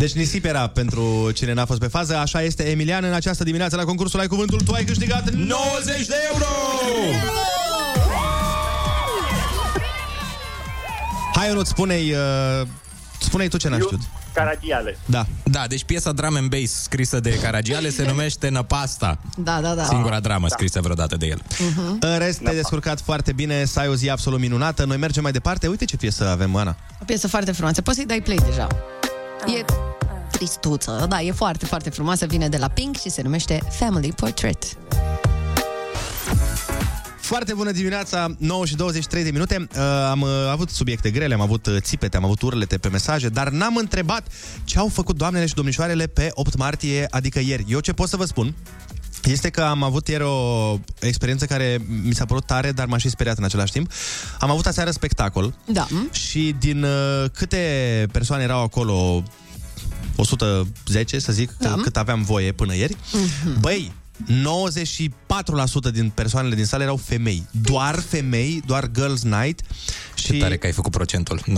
[0.00, 2.16] Deci nisip era pentru cine n-a fost pe fază.
[2.16, 6.14] Așa este, Emilian, în această dimineață la concursul Ai Cuvântul, tu ai câștigat 90 de
[6.32, 6.44] euro!
[11.34, 12.66] Hai, Ionut, spune-i, uh,
[13.20, 14.00] spune-i tu ce n-ai știut.
[14.32, 14.98] Caragiale.
[15.04, 15.26] Da.
[15.44, 19.18] Da, deci piesa Drum and Bass scrisă de Caragiale se numește Năpasta.
[19.36, 19.84] Da, da, da.
[19.84, 21.42] Singura dramă scrisă vreodată de el.
[21.42, 21.98] Uh-huh.
[22.00, 24.84] În rest, te-ai descurcat foarte bine, să ai o zi absolut minunată.
[24.84, 25.66] Noi mergem mai departe.
[25.68, 26.76] Uite ce piesă avem, Ana.
[27.00, 27.82] O piesă foarte frumoasă.
[27.82, 28.66] Poți să-i dai play deja.
[29.46, 29.64] E
[30.30, 32.26] tristuță, da, e foarte, foarte frumoasă.
[32.26, 34.76] Vine de la Pink și se numește Family Portrait.
[37.20, 39.66] Foarte bună dimineața, 9 și 23 de minute.
[39.76, 43.28] Uh, am uh, avut subiecte grele, am avut uh, țipete, am avut urlete pe mesaje,
[43.28, 44.26] dar n-am întrebat
[44.64, 47.64] ce au făcut doamnele și domnișoarele pe 8 martie, adică ieri.
[47.68, 48.54] Eu ce pot să vă spun
[49.24, 53.08] este că am avut ieri o experiență care mi s-a părut tare, dar m-aș și
[53.08, 53.92] speriat în același timp.
[54.38, 55.86] Am avut aseară spectacol Da.
[56.12, 59.22] și din uh, câte persoane erau acolo,
[60.16, 61.74] 110 să zic, Da.
[61.82, 63.60] cât aveam voie până ieri, Mhm.
[63.60, 63.92] băi,
[64.26, 67.46] 94% din persoanele din sală erau femei.
[67.50, 69.60] Doar femei, doar girls night.
[70.14, 70.32] Și...
[70.32, 71.40] Ce tare că ai făcut procentul.
[71.40, 71.44] 94%.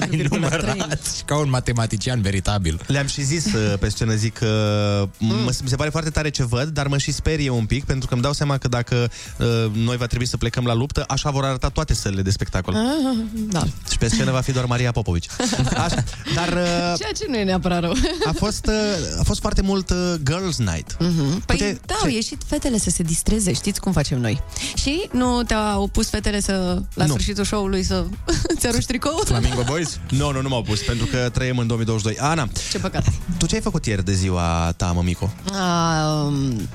[0.00, 2.80] ai numărat și ca un matematician veritabil.
[2.86, 5.28] Le-am și zis uh, pe scenă, zic că mm.
[5.28, 8.08] mă, mi se pare foarte tare ce văd, dar mă și sperie un pic, pentru
[8.08, 11.30] că îmi dau seama că dacă uh, noi va trebui să plecăm la luptă, așa
[11.30, 12.74] vor arăta toate sălile de spectacol.
[12.74, 13.62] Ah, da.
[13.90, 15.26] Și pe scenă va fi doar Maria Popovici.
[15.86, 16.04] Așa.
[16.34, 17.94] Dar uh, Ceea ce nu e neapărat rău.
[18.24, 20.96] a fost, uh, a fost foarte mult uh, girls night.
[21.00, 21.40] Mhm.
[21.46, 24.40] Păi Uite, da, au ieșit fetele să se distreze, știți cum facem noi.
[24.74, 27.10] Și nu te-au pus fetele să, la Nu.
[27.10, 28.04] sfârșitul show-ului să
[28.58, 29.20] ți arunci tricou?
[29.24, 29.98] Flamingo Boys?
[30.10, 32.28] Nu, nu, nu m-au pus, pentru că trăim în 2022.
[32.28, 33.04] Ana, Ce păcat.
[33.38, 35.30] tu ce ai făcut ieri de ziua ta, mămico?
[35.50, 36.68] Um,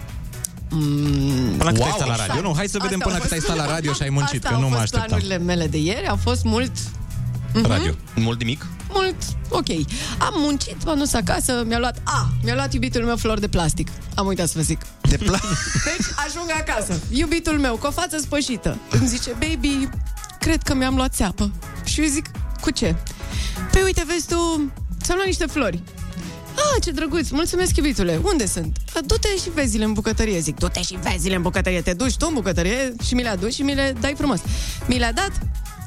[0.70, 2.28] mm, Până cât Wow, ai stat la exact.
[2.28, 2.42] radio?
[2.42, 4.10] Nu, hai să vedem Asta până au cât ai fost- stat la radio și ai
[4.10, 5.08] muncit, Asta că nu au mă fost așteptam.
[5.20, 6.72] planurile mele de ieri, a fost mult
[7.54, 7.66] Mhm.
[7.68, 7.94] Radio.
[8.16, 8.66] Mult nimic?
[8.90, 9.16] mult
[9.50, 9.68] ok.
[10.20, 13.88] Am muncit, m-am dus acasă, mi-a luat, a, mi-a luat iubitul meu flori de plastic.
[14.16, 14.80] Am uitat să vă zic.
[15.02, 15.42] De pla-
[15.90, 19.90] Deci ajung acasă, iubitul meu, cu o față spășită, îmi zice, baby,
[20.40, 21.52] cred că mi-am luat țeapă.
[21.84, 22.26] Și eu zic,
[22.62, 22.96] cu ce?
[23.72, 25.82] Păi uite, vezi tu, ți-am luat niște flori.
[26.56, 28.20] Ah, ce drăguț, mulțumesc, iubitule.
[28.24, 28.78] Unde sunt?
[28.96, 30.40] "A, Du-te și vezi-le în bucătărie.
[30.40, 31.82] Zic, du-te și vezi-le în bucătărie.
[31.82, 34.40] Te duci tu în bucătărie și mi le aduci și mi le dai frumos.
[34.86, 35.32] Mi le-a dat,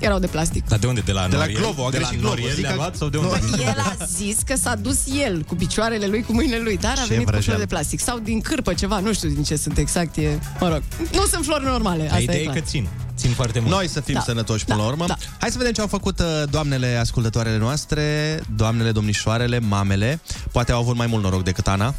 [0.01, 0.69] erau de plastic.
[0.69, 1.01] Dar de unde?
[1.01, 1.61] De la De la Noriel?
[1.61, 3.23] Glovo, a de la greșit Glovo, Noriel zic le-a că- luat sau de Nu.
[3.31, 3.63] unde?
[3.63, 7.01] El a zis că s-a dus el cu picioarele lui, cu mâinile lui, dar a
[7.01, 7.43] Ce venit cu vrăjeală.
[7.59, 8.01] flori de plastic.
[8.01, 10.83] Sau din cârpă ceva, nu știu din ce sunt exact, e, mă rog.
[11.13, 12.57] Nu sunt flori normale, asta Ideea e e clar.
[12.57, 12.89] că țin.
[13.17, 13.73] Țin foarte mult.
[13.73, 14.21] Noi să fim Da.
[14.21, 14.83] sănătoși până Da.
[14.83, 15.05] la urmă.
[15.07, 15.17] Da.
[15.41, 20.21] Hai să vedem ce au făcut uh, doamnele ascultătoarele noastre, doamnele, domnișoarele, mamele.
[20.53, 21.95] Poate au avut mai mult noroc decât Ana.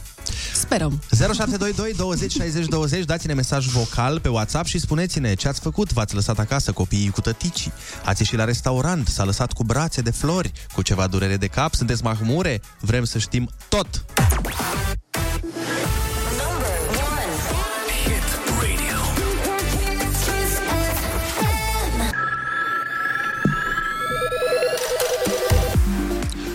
[0.54, 1.02] Sperăm.
[1.12, 5.94] 0722 20 60 20 Dați-ne mesaj vocal pe WhatsApp și spuneți-ne ce ați făcut.
[5.94, 7.74] V-ați lăsat acasă copiii cu tăticii.
[8.06, 11.74] Ați ieșit la restaurant, s-a lăsat cu brațe de flori Cu ceva durere de cap,
[11.74, 12.62] sunteți mahmure?
[12.80, 14.06] Vrem să știm tot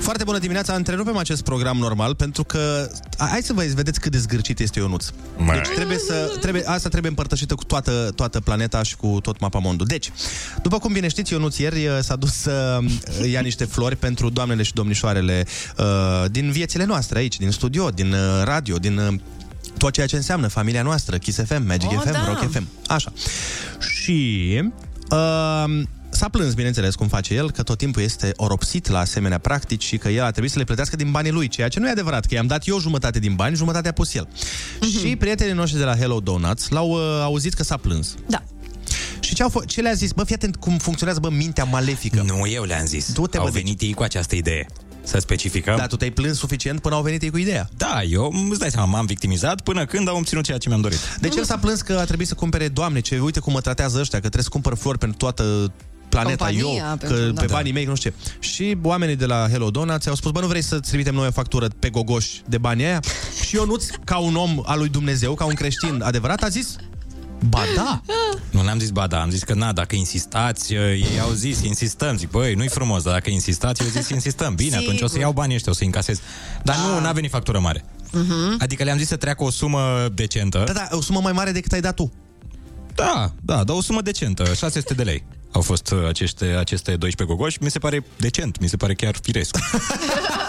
[0.02, 4.12] Foarte bună dimineața, întrerupem acest program normal pentru că a- hai să vă vedeți cât
[4.12, 5.06] de zgârcit este Ionuț.
[5.52, 9.86] Deci trebuie să trebuie asta trebuie împărtășită cu toată toată planeta și cu tot mapamondul.
[9.86, 10.12] Deci,
[10.62, 14.28] după cum bine știți, Ionuț ieri uh, s-a dus să uh, ia niște flori pentru
[14.30, 15.46] doamnele și domnișoarele
[15.78, 19.14] uh, din viețile noastre aici, din studio, din uh, radio, din uh,
[19.78, 22.24] tot ceea ce înseamnă familia noastră, Kiss FM, Magic Oh, FM, da.
[22.26, 22.66] Rock FM.
[22.86, 23.12] Așa.
[24.02, 24.60] Și
[25.10, 25.82] uh,
[26.12, 29.96] s-a plâns, bineînțeles, cum face el, că tot timpul este oropsit la asemenea practici și
[29.96, 32.26] că el a trebuit să le plătească din banii lui, ceea ce nu e adevărat,
[32.26, 34.28] că i-am dat eu jumătate din bani, jumătate a pus el.
[35.00, 38.14] Și prietenii noștri de la Hello Donuts l-au uh, auzit că s-a plâns.
[38.26, 38.42] Da.
[39.20, 40.12] Și ce, au fă- ce le-a zis?
[40.12, 42.22] Bă, fii atent cum funcționează, bă, mintea malefică.
[42.26, 43.12] Nu, eu le-am zis.
[43.12, 44.66] Du-te, Au bă, deci- venit ei cu această idee.
[45.04, 45.76] Să specificăm.
[45.76, 47.68] Dar tu te-ai plâns suficient până au venit ei cu ideea.
[47.76, 50.98] Da, eu îți dai seama, m-am victimizat până când au obținut ceea ce mi-am dorit.
[51.20, 53.98] Deci el s-a plâns că a trebuit să cumpere, doamne, ce uite cum mă tratează
[53.98, 55.72] ăștia, că trebuie să cumpăr flori pentru toată
[56.16, 57.40] planeta Compania, eu, pentru- că da.
[57.40, 57.52] pe Da.
[57.54, 58.46] banii mei, nu știu ce.
[58.46, 61.30] Și oamenii de la Hello Donuts au spus, bă, nu vrei să-ți trimitem noi o
[61.30, 63.00] factură pe gogoș de banii aia?
[63.46, 66.76] Și Ionuț, ca un om al lui Dumnezeu, ca un creștin adevărat, a zis,
[67.48, 68.00] ba da.
[68.50, 71.62] Nu n-am zis ba da, am zis că na, dacă insistați, uh, ei au zis,
[71.62, 72.16] insistăm.
[72.16, 74.54] Zic, băi, nu-i frumos, dar dacă insistați, eu zis, insistăm.
[74.54, 75.20] Bine, atunci o să Sigur.
[75.20, 76.20] iau banii ăștia, o să încasez.
[76.62, 77.84] Dar nu, n-a venit factură mare.
[78.12, 78.56] Mhm.
[78.58, 80.62] Adică le-am zis să treacă o sumă decentă.
[80.66, 82.12] Da, da, o sumă mai mare decât ai dat tu.
[82.94, 85.24] Da, da, dar o sumă decentă, 600 de lei.
[85.52, 89.14] Au fost uh, aceste, aceste 12 gogoși, mi se pare decent, mi se pare chiar
[89.22, 89.56] firesc.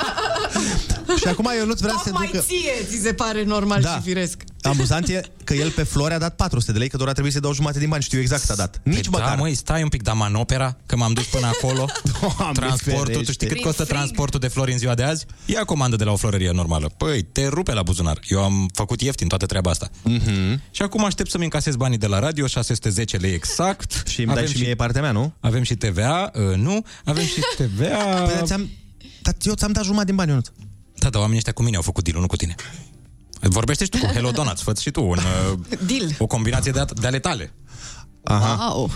[1.18, 2.44] Și acum Ionuț vrea să se Tocmai ducă...
[2.48, 3.90] ție ți se pare normal Da.
[3.96, 4.44] și firesc.
[4.62, 7.34] Amuzant e că el pe flori a dat 400 de lei, că doar a trebuit
[7.34, 8.04] să dau jumate din bani.
[8.04, 8.82] Știu exact cât a dat.
[8.84, 9.28] Nici Păi măcar.
[9.28, 11.86] Da, măi, stai un pic, dar manopera, că m-am dus până acolo.
[12.22, 13.24] Doamne transportul, ferește.
[13.24, 13.96] tu știi cât Prin costă frig.
[13.98, 15.26] transportul de flori în ziua de azi?
[15.46, 16.92] Ia comandă de la o florărie normală.
[16.98, 18.20] Păi, te rupe la buzunar.
[18.28, 19.90] Eu am făcut ieftin toată treaba asta.
[20.04, 20.62] Mhm.
[20.72, 24.04] Și acum aștept să-mi încasez banii de la radio, 610 lei exact.
[24.08, 25.34] Și îmi dai și mie partea mea, nu?
[25.40, 26.86] Avem și TVA, uh, nu?
[27.06, 27.98] Avem și TVA...
[27.98, 28.70] Păi, dar ți-am...
[29.22, 30.48] Dar eu ți-am dat jumătate din bani, Ionuț.
[30.96, 32.56] Da, dar oamenii ăștia cu mine au făcut deal nu cu tine.
[33.42, 35.18] Vorbește și tu cu Hello Donuts, fă și tu un,
[35.52, 36.16] uh, Deal.
[36.20, 37.54] o combinație de, de ale tale.
[38.24, 38.74] Aha.
[38.74, 38.92] Wow.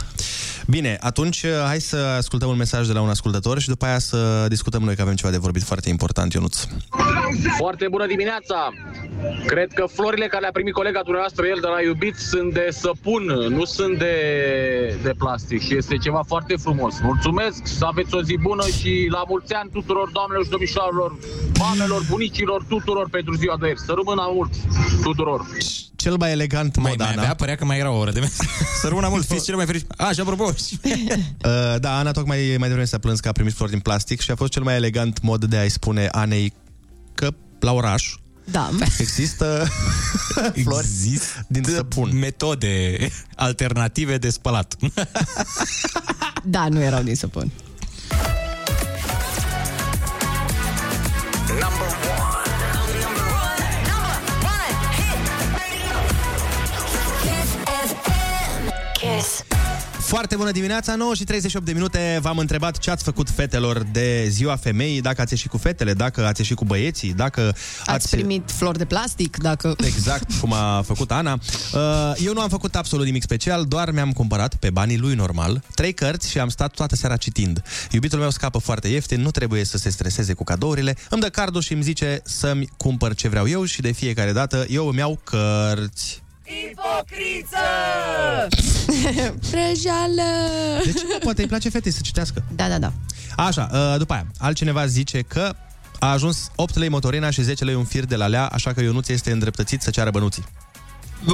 [0.69, 3.99] Bine, atunci uh, hai să ascultăm un mesaj de la un ascultător și după aia
[3.99, 6.65] să discutăm noi că avem ceva de vorbit foarte important, Ionuț.
[7.57, 8.69] Foarte bună dimineața!
[9.45, 13.23] Cred că florile care le-a primit colega dumneavoastră el de la iubit sunt de săpun,
[13.49, 14.15] nu sunt de,
[15.03, 16.99] de plastic și este ceva foarte frumos.
[17.01, 21.17] Mulțumesc, să aveți o zi bună și la mulți ani tuturor doamnelor și domnișoarelor,
[21.59, 23.79] mamelor, bunicilor, tuturor pentru ziua de ieri.
[23.79, 24.51] Să rămână mult
[25.03, 25.45] tuturor!
[26.07, 27.21] Cel mai elegant Mai, mod, mai Ana.
[27.21, 28.47] avea, părea că mai era o oră de mesaj.
[28.81, 29.91] Să rămână mult, fiți cel mai fericit.
[29.97, 30.43] A, și apropo,
[31.45, 34.31] Uh, da, Ana tocmai mai devreme s-a plâns că a primit flori din plastic și
[34.31, 36.53] a fost cel mai elegant mod de a-i spune Anei
[37.13, 37.29] că
[37.59, 38.15] la oraș
[38.51, 38.69] Da.
[38.97, 39.67] Există
[40.63, 42.17] flori Există din săpun.
[42.17, 42.97] metode
[43.35, 44.75] alternative de spălat.
[46.43, 47.51] Da, nu erau din săpun.
[60.07, 62.19] Foarte bună dimineața, 9 și 38 de minute.
[62.21, 66.25] V-am întrebat ce ați făcut fetelor de ziua femeii, dacă ați ieșit cu fetele, dacă
[66.25, 67.89] ați ieșit cu băieții, dacă ați...
[67.89, 69.75] Ați primit flori de plastic, dacă...
[69.85, 71.33] Exact, cum a făcut Ana.
[71.73, 75.63] Uh, Eu nu am făcut absolut nimic special, doar mi-am cumpărat, pe banii lui normal,
[75.75, 77.63] trei cărți și am stat toată seara citind.
[77.91, 81.61] Iubitul meu scapă foarte ieftin, nu trebuie să se streseze cu cadourile, îmi dă cardul
[81.61, 85.19] și îmi zice să-mi cumpăr ce vreau eu și de fiecare dată eu îmi iau
[85.23, 86.25] cărți.
[86.47, 87.65] Ipocriță!
[89.49, 90.29] Vrăjeală!
[90.83, 91.17] De ce nu?
[91.19, 92.43] Poate îi place fetei să citească.
[92.55, 92.93] Da, da, da.
[93.35, 95.55] Așa, uh, după aia, altcineva zice că
[95.99, 98.81] a ajuns 8 lei motorina și 10 lei un fir de la lea, așa că
[98.81, 100.45] Ionuț este îndreptățit să ceară bănuții.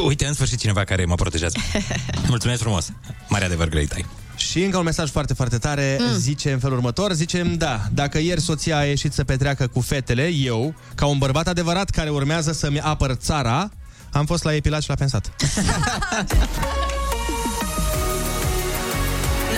[0.06, 1.58] Uite, în sfârșit cineva care mă protejează.
[2.28, 2.92] Mulțumesc frumos.
[3.30, 4.06] Mare adevăr, greit ai.
[4.36, 6.18] Și încă un mesaj foarte, foarte tare mm.
[6.18, 10.28] zice în felul următor, zice, da, dacă ieri soția a ieșit să petreacă cu fetele,
[10.28, 13.70] eu, ca un bărbat adevărat care urmează să-mi apăr țara,
[14.14, 15.32] am fost la epilat și la pensat.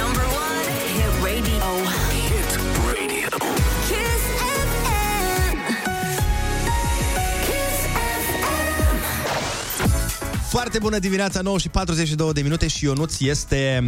[0.02, 1.66] Number one, hit radio.
[2.12, 2.50] Hit
[2.86, 3.28] radio.
[3.88, 5.58] Kiss FM.
[7.46, 8.50] Kiss FM.
[10.50, 13.84] Foarte bună dimineața, 9 și 42 de minute și Ionuț este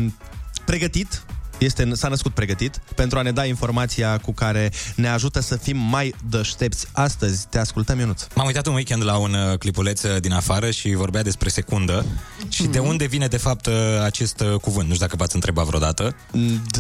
[0.66, 1.22] pregătit
[1.58, 5.78] este, s-a născut pregătit pentru a ne da informația cu care ne ajută să fim
[5.78, 7.48] mai deștepți astăzi.
[7.50, 8.24] Te ascultăm, Ionuț.
[8.34, 12.06] M-am uitat un weekend la un uh, clipuleț uh, din afară și vorbea despre secundă
[12.50, 14.88] și de unde vine de fapt uh, acest uh, cuvânt.
[14.88, 16.16] Nu știu dacă v-ați întrebat vreodată.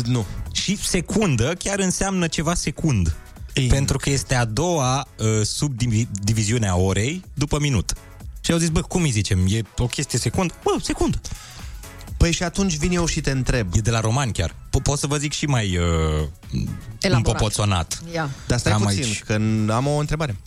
[0.05, 0.25] Nu.
[0.51, 3.15] Și secundă chiar înseamnă ceva secund.
[3.53, 3.67] Ei.
[3.67, 7.93] Pentru că este a doua uh, subdiviziune a orei după minut.
[8.41, 9.45] Și au zis, bă, cum îi zicem?
[9.47, 10.53] E o chestie secund?
[10.63, 11.21] Bă, secundă.
[12.17, 13.67] Păi și atunci vin eu și te întreb.
[13.73, 14.49] E de la roman chiar.
[14.49, 16.27] Po- pot să vă zic și mai uh,
[17.01, 18.01] împopoțonat.
[18.13, 18.29] Ia.
[18.47, 19.23] Dar stai Am puțin, aici.
[19.23, 20.37] că n- am o întrebare.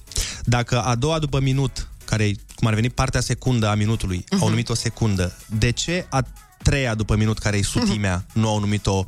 [0.45, 4.39] Dacă a doua după minut, care e, cum ar veni partea secundă a minutului, uh-huh.
[4.41, 6.23] au numit o secundă, de ce a
[6.63, 9.05] treia după minut, care e sutimea, nu au numit-o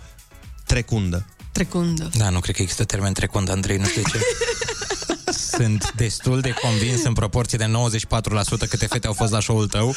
[0.67, 1.27] trecundă?
[1.53, 2.11] Trecundă.
[2.17, 4.19] Da, nu cred că există termen trecund, Andrei, nu știu de ce.
[5.57, 9.95] Sunt destul de convins în proporție de 94% câte fete au fost la show-ul tău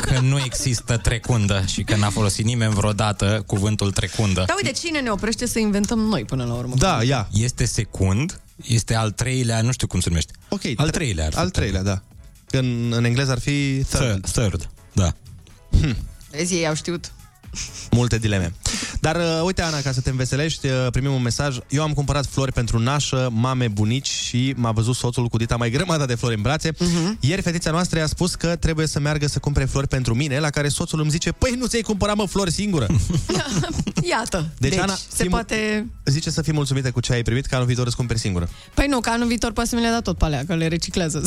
[0.00, 4.44] că nu există trecundă și că n-a folosit nimeni vreodată cuvântul trecundă.
[4.46, 6.74] Da, uite, cine ne oprește să inventăm noi până la urmă?
[6.78, 7.28] Da, ia.
[7.32, 10.32] Este secund, este al treilea, nu știu cum se numește.
[10.48, 10.62] Ok.
[10.76, 11.38] Al treilea ar fi.
[11.38, 12.02] Al treilea, da.
[12.50, 14.02] În, în engleză ar fi third.
[14.02, 15.12] Third, third da.
[15.80, 15.96] Hm.
[16.30, 17.12] Vezi, ei au știut.
[17.90, 18.52] Multe dileme.
[19.00, 21.56] Dar uh, uite, Ana, ca să te înveselești, uh, primim un mesaj.
[21.68, 25.70] Eu am cumpărat flori pentru nașă, mame, bunici și m-a văzut soțul cu dita mai
[25.70, 26.70] grămadă de flori în brațe.
[26.72, 27.20] Uh-huh.
[27.20, 30.50] Ieri fetița noastră i-a spus că trebuie să meargă să cumpere flori pentru mine, la
[30.50, 32.86] care soțul îmi zice, păi nu ți-ai cumpărat, mă, flori singură.
[34.10, 34.48] Iată.
[34.58, 35.86] Deci, Deci, Ana, se fii- poate...
[36.04, 38.48] Zice să fii mulțumită cu ce ai primit, ca anul viitor îți cumperi singură.
[38.74, 40.68] Păi nu, ca anul viitor poate să mi le dea tot pe alea, că le
[40.68, 41.22] reciclează.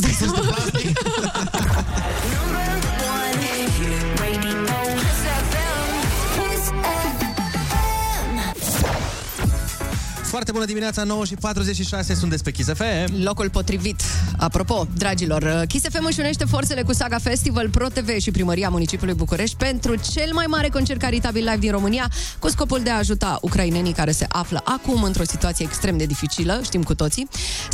[10.30, 13.22] Foarte bună dimineața, 9 și 46, sunt despre Kiss FM.
[13.22, 14.00] Locul potrivit.
[14.36, 19.14] Apropo, dragilor, Kiss FM își unește forțele cu Saga Festival, Pro TV și Primăria Municipiului
[19.14, 23.38] București pentru cel mai mare concert caritabil live din România, cu scopul de a ajuta
[23.40, 27.28] ucrainenii care se află acum într-o situație extrem de dificilă, știm cu toții.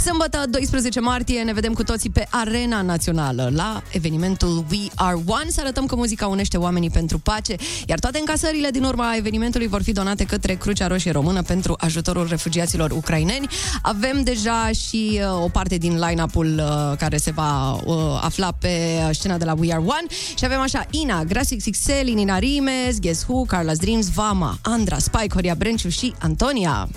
[0.04, 5.48] Sâmbătă, 12 martie, ne vedem cu toții pe Arena Națională, la evenimentul We Are One,
[5.48, 7.54] să arătăm că muzica unește oamenii pentru pace,
[7.86, 12.20] iar toate încasările din urma evenimentului vor fi donate către Crucea Roșie Română pentru ajutorul
[12.20, 12.44] refugiaților
[12.90, 13.48] ucraineni.
[13.82, 18.68] Avem deja și uh, o parte din line-up-ul uh, care se va uh, afla pe
[19.10, 20.06] scena de la We Are One
[20.38, 25.34] și avem așa Ina, Grasix XL, Nina Rimes, Guess Who, Carla's Dreams, Vama, Andra, Spike,
[25.34, 26.88] Horia Brenciu și Antonia.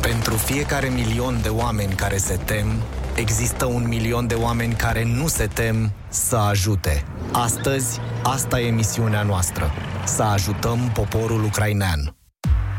[0.00, 2.66] Pentru fiecare milion de oameni care se tem,
[3.14, 7.04] există un milion de oameni care nu se tem să ajute.
[7.32, 9.72] Astăzi, asta e misiunea noastră.
[10.06, 12.14] Să ajutăm poporul ucrainean.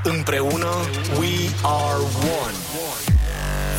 [0.08, 0.70] Împreună,
[1.20, 2.02] we are
[2.44, 2.56] one.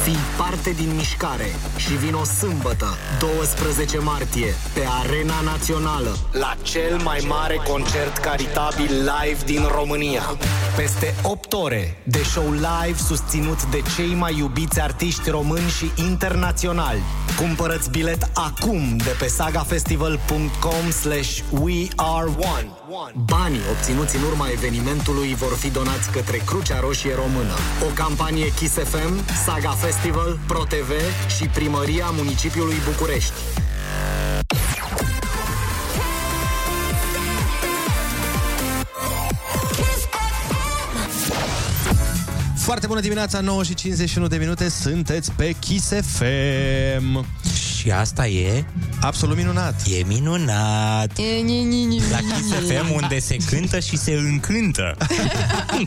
[0.02, 1.46] Fii parte din mișcare
[1.76, 2.86] și vino sâmbătă,
[3.18, 10.22] 12 martie, pe Arena Națională, la cel mai mare concert caritabil live din România.
[10.76, 17.00] Peste 8 ore de show live susținut de cei mai iubiți artiști români și internaționali.
[17.36, 22.75] Cumpărăți bilet acum de pe sagafestival.com slash we are one.
[23.24, 27.54] Banii obținuți în urma evenimentului vor fi donați către Crucea Roșie Română.
[27.88, 30.90] O campanie Kiss FM, Saga Festival Festival, ProTV
[31.36, 33.32] și Primăria Municipiului București.
[42.56, 47.24] Foarte bună dimineața, 9 și 51 de minute, sunteți pe Kiss FM.
[47.86, 48.64] Și asta e?
[49.00, 49.82] Absolut minunat.
[49.86, 51.18] E minunat.
[51.18, 54.96] E, ni, ni, ni, La Kiss FM unde se cântă și se încântă.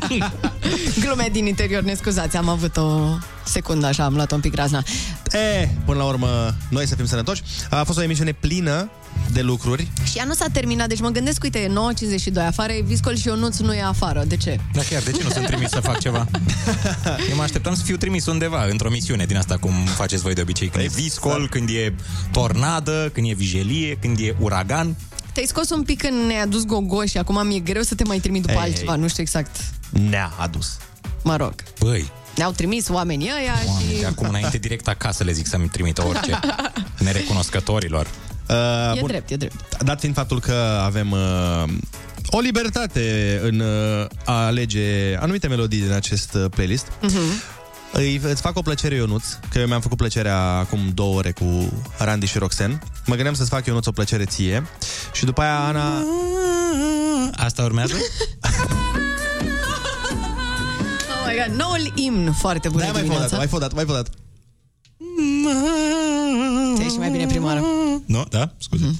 [1.03, 3.17] Glume din interior, ne scuzați, am avut o
[3.49, 4.83] secundă așa, am luat un pic razna.
[5.31, 7.41] E, până la urmă, noi să fim sănătoși.
[7.69, 8.89] A fost o emisiune plină
[9.31, 9.91] de lucruri.
[10.03, 11.67] Și ea nu s-a terminat, deci mă gândesc, uite, e
[12.41, 14.23] 9.52, afară e Viscol și Ionuț nu e afară.
[14.27, 14.59] De ce?
[14.73, 16.27] Da, chiar, de ce nu sunt trimis să fac ceva?
[17.29, 20.41] Eu mă așteptam să fiu trimis undeva, într-o misiune din asta, cum faceți voi de
[20.41, 20.67] obicei.
[20.67, 21.95] Când e viscol, când e
[22.31, 24.95] tornadă, când e vijelie, când e uragan.
[25.33, 28.19] Te-ai scos un pic când ne-a dus Gogo și acum mi-e greu să te mai
[28.19, 28.99] trimit după Ei, altceva, ei.
[28.99, 29.55] nu știu exact.
[30.09, 30.77] Ne-a adus.
[31.23, 31.53] Mă rog.
[31.79, 33.99] Băi, Ne-au trimis oamenii ăia oameni, și...
[33.99, 36.39] de acum înainte direct acasă le zic să-mi trimită orice.
[37.05, 38.07] Nerecunoscătorilor.
[38.49, 39.83] Uh, E drept, e drept.
[39.83, 41.63] Dat fiind faptul că avem uh,
[42.29, 47.19] o libertate în uh, a alege anumite melodii din acest uh, playlist, Mhm.
[47.93, 51.73] îi, îți fac o plăcere, Ionuț, că eu mi-am făcut plăcerea acum două ore cu
[51.97, 52.81] Randy și Roxen.
[53.05, 54.65] Mă gândeam să-ți fac, Ionuț, o plăcere ție.
[55.13, 56.03] Și după aia, Ana...
[57.35, 57.93] Asta urmează?
[61.39, 63.37] Oh my God, noul imn, foarte bună Da, mai fă o dată, dimineața.
[63.37, 64.09] mai fă o dată, mai fă o dată.
[66.75, 67.63] Ți-ai și mai bine prima oară.
[68.05, 68.25] Nu?
[68.29, 68.51] Da?
[68.57, 68.95] Scuze.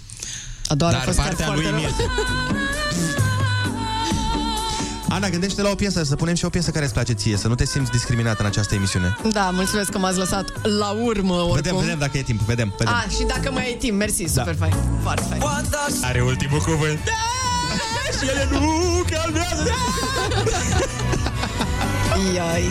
[0.67, 1.79] A doua oară a Dar fost chiar partea foarte lui rău.
[1.79, 2.03] mi iese.
[5.09, 7.47] Ana, gândește la o piesă, să punem și o piesă care îți place ție, să
[7.47, 9.17] nu te simți discriminat în această emisiune.
[9.31, 11.55] Da, mulțumesc că m-ați lăsat la urmă oricum.
[11.55, 12.93] Vedem, vedem dacă e timp, vedem, vedem.
[12.93, 14.29] Ah, și dacă mai e timp, mersi, Da.
[14.41, 14.73] super fain.
[15.01, 15.41] Foarte fain.
[16.01, 16.99] Are ultimul cuvânt.
[18.21, 18.69] Și ele nu
[19.09, 19.63] calmează.
[22.35, 22.63] Iai.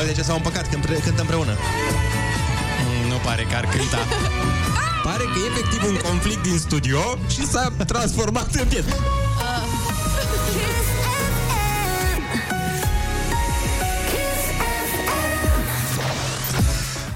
[0.00, 1.52] Uite ce s-au împăcat când pre- cântă împreună.
[1.52, 3.98] Mm, Nu pare că ar cânta.
[5.06, 6.98] Pare că e efectiv un conflict din studio
[7.28, 8.94] și s-a transformat în piesă.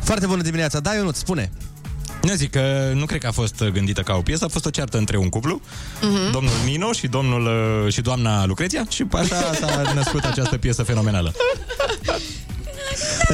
[0.00, 0.80] Foarte bună dimineața.
[0.80, 1.50] Da, Ionut, spune.
[2.25, 4.70] Nu zic că nu cred că a fost gândită ca o piesă, a fost o
[4.70, 5.61] ceartă între un cuplu,
[6.03, 6.31] Mhm.
[6.31, 7.47] domnul Nino și domnul
[7.87, 11.33] uh, și doamna Lucreția și așa s-a născut această piesă fenomenală.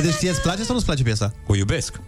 [0.02, 1.32] Deci ție îți place sau nu-ți place piesa?
[1.46, 2.00] O iubesc.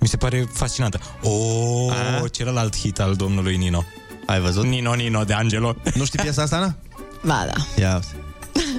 [0.00, 1.00] Mi se pare fascinantă.
[1.22, 2.28] O, A?
[2.32, 3.84] celălalt hit al domnului Nino.
[4.26, 4.64] Ai văzut?
[4.64, 5.76] Nino, Nino de Angelo.
[5.94, 6.76] Nu știi piesa asta, Ana?
[7.24, 7.82] Ba, da.
[7.82, 8.25] Ia uite.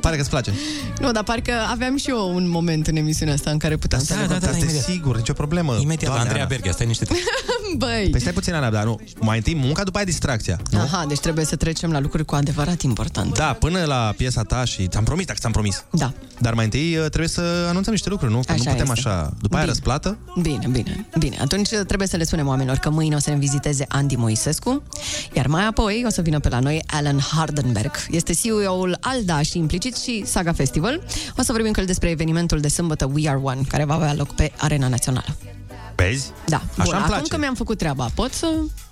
[0.01, 0.53] Pare că îți place.
[0.99, 4.13] Nu, dar parcă aveam și eu un moment în emisiunea asta în care puteam să
[4.13, 4.41] Da, le da, văd.
[4.43, 4.83] da, Asta e imediat.
[4.83, 5.71] sigur, nicio problemă.
[5.81, 6.53] Imediat, la Doamne, Andreea Ana.
[6.55, 7.05] Berghia, stai niște
[7.77, 8.07] Băi.
[8.11, 8.99] Păi stai puțin, Ana, dar nu.
[9.19, 10.59] Mai întâi munca, după aia distracția.
[10.71, 10.79] Nu?
[10.79, 13.31] Aha, deci trebuie să trecem la lucruri cu adevărat importante.
[13.37, 15.83] Da, până la piesa ta și ți-am promis, dacă ți-am promis.
[15.91, 16.11] Da.
[16.39, 18.39] Dar mai întâi uh, trebuie să anunțăm niște lucruri, nu?
[18.45, 19.07] Că Așa nu putem este.
[19.09, 19.33] așa.
[19.41, 19.65] După aia Bine.
[19.65, 20.17] răsplată.
[20.41, 21.37] Bine, bine, bine.
[21.41, 24.83] Atunci trebuie să le spunem oamenilor că mâine o să ne viziteze Andy Moisescu,
[25.33, 27.91] iar mai apoi o să vină pe la noi Alan Hardenberg.
[28.09, 31.01] Este CEO-ul Alda și implicit și Saga Festival.
[31.37, 34.13] O să vorbim cu el despre evenimentul de sâmbătă We Are One, care va avea
[34.13, 35.35] loc pe Arena Națională.
[35.95, 36.31] Vezi?
[36.45, 36.55] Da.
[36.55, 37.27] Așa Bun, îmi acum place.
[37.29, 38.47] că mi-am făcut treaba, pot să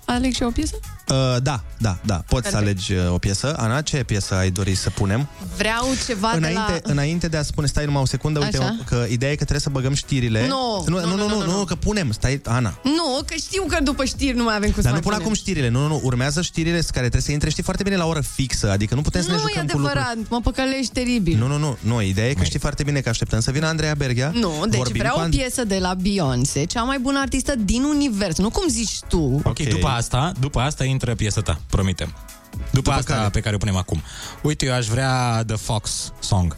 [0.06, 0.74] aleg și eu o piesă?
[1.08, 2.14] Uh, da, da, da.
[2.28, 2.56] Poți să Perfect.
[2.88, 3.54] alegi uh, o piesă.
[3.58, 5.28] Ana, ce piesă ai dori să punem?
[5.56, 6.92] Vreau ceva Înainte, de la...
[6.92, 8.76] înainte de a spune, stai numai o secundă, uite, Așa.
[8.86, 10.46] că ideea e că trebuie să băgăm știrile.
[10.48, 12.78] Nu, nu, nu, nu, nu, nu, că punem, stai, Ana.
[12.82, 15.10] Nu, că știu că după știri nu mai avem cum să Dar nu mai pun
[15.12, 15.26] punem.
[15.26, 18.06] acum știrile, nu, nu, nu, urmează știrile care trebuie să intre, știi foarte bine la
[18.06, 19.98] oră fixă, adică nu putem să ne Nu e jucăm cu lucruri.
[19.98, 21.38] adevărat, mă păcălești teribil.
[21.38, 23.94] Nu, nu, nu, nu, ideea e că știi foarte bine că așteptăm să vină Andreea
[23.94, 24.30] Berghia.
[24.34, 27.54] Nu, deci vorbim vreau cu o And- piesă de la Beyoncé, cea mai bună artistă
[27.64, 28.38] din univers.
[28.38, 29.40] Nu cum zici tu.
[29.44, 32.14] Ok, după asta, după asta intră piesa ta, promitem.
[32.50, 33.28] După, după asta care?
[33.28, 34.02] pe care o punem acum.
[34.42, 36.56] Uite, eu aș vrea The Fox Song.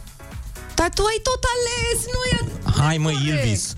[0.75, 2.81] Dar tu ai tot ales, nu e...
[2.81, 3.27] Hai mă, corect.
[3.45, 3.73] Ilvis.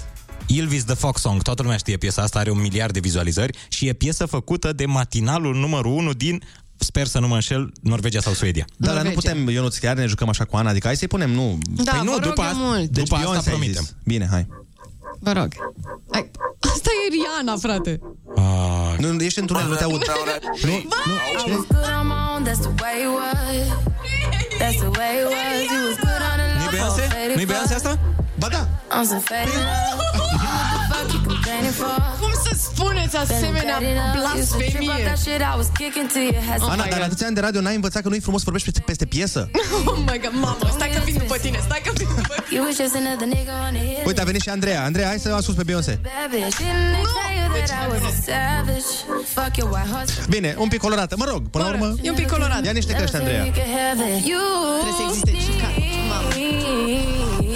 [0.46, 1.42] Ilvis The Fox Song.
[1.42, 4.86] Toată lumea știe piesa asta, are un miliard de vizualizări și e piesă făcută de
[4.86, 6.44] matinalul numărul 1 din
[6.78, 8.66] sper să nu mă înșel, Norvegia sau Suedia.
[8.78, 11.32] Da, dar nu putem, Ionuț, chiar ne jucăm așa cu Ana, adică hai să-i punem,
[11.32, 11.58] nu.
[11.70, 12.90] Da, Păi nu, vă rog după eu asta- mult.
[12.90, 13.84] Deci După asta Beyoncé ai promitem.
[13.84, 13.96] zis.
[14.04, 14.48] Bine, hai.
[15.24, 15.48] Vă rog.
[16.12, 16.32] Hai.
[16.60, 18.00] Asta e Rihanna, frate.
[18.36, 20.04] Ah, Nu, ești în tunel, nu te aud.
[20.64, 20.84] Nu, I
[21.52, 23.68] was good on my own, that's the way it was.
[24.62, 25.62] That's the way it was.
[25.74, 27.04] You was good on the Nu-i Beyoncé?
[27.36, 28.00] Nu-i Beyoncé asta?
[28.40, 28.68] Ba da.
[32.20, 33.78] Cum să spuneți asemenea
[34.16, 35.14] blasfemie?
[36.60, 38.84] Ana, dar la atâția ani de radio n-ai învățat că nu-i frumos să vorbești peste,
[38.86, 39.50] peste piesă?
[39.92, 42.56] Oh my god, mamă, stai că vin după tine, stai că vin după tine.
[42.56, 44.06] You was just another nigga on the hit.
[44.06, 44.84] Uite, a venit și Andreea.
[44.84, 46.00] Andreea, hai să ascult pe Beyoncé.
[46.08, 46.58] Bad bitch.
[46.62, 48.90] Didn't they tell you that I was a savage?
[49.36, 50.14] Fuck your white horse.
[50.30, 51.16] Bine, un pic colorată.
[51.18, 51.88] Mă rog, până la urmă...
[52.02, 52.66] E un pic colorat.
[52.66, 53.44] Ia niște căști, Andreea.
[53.44, 54.20] You can have it.
[54.32, 54.44] You
[54.84, 55.68] Trebuie să existe și ca...
[56.12, 56.30] Mamă.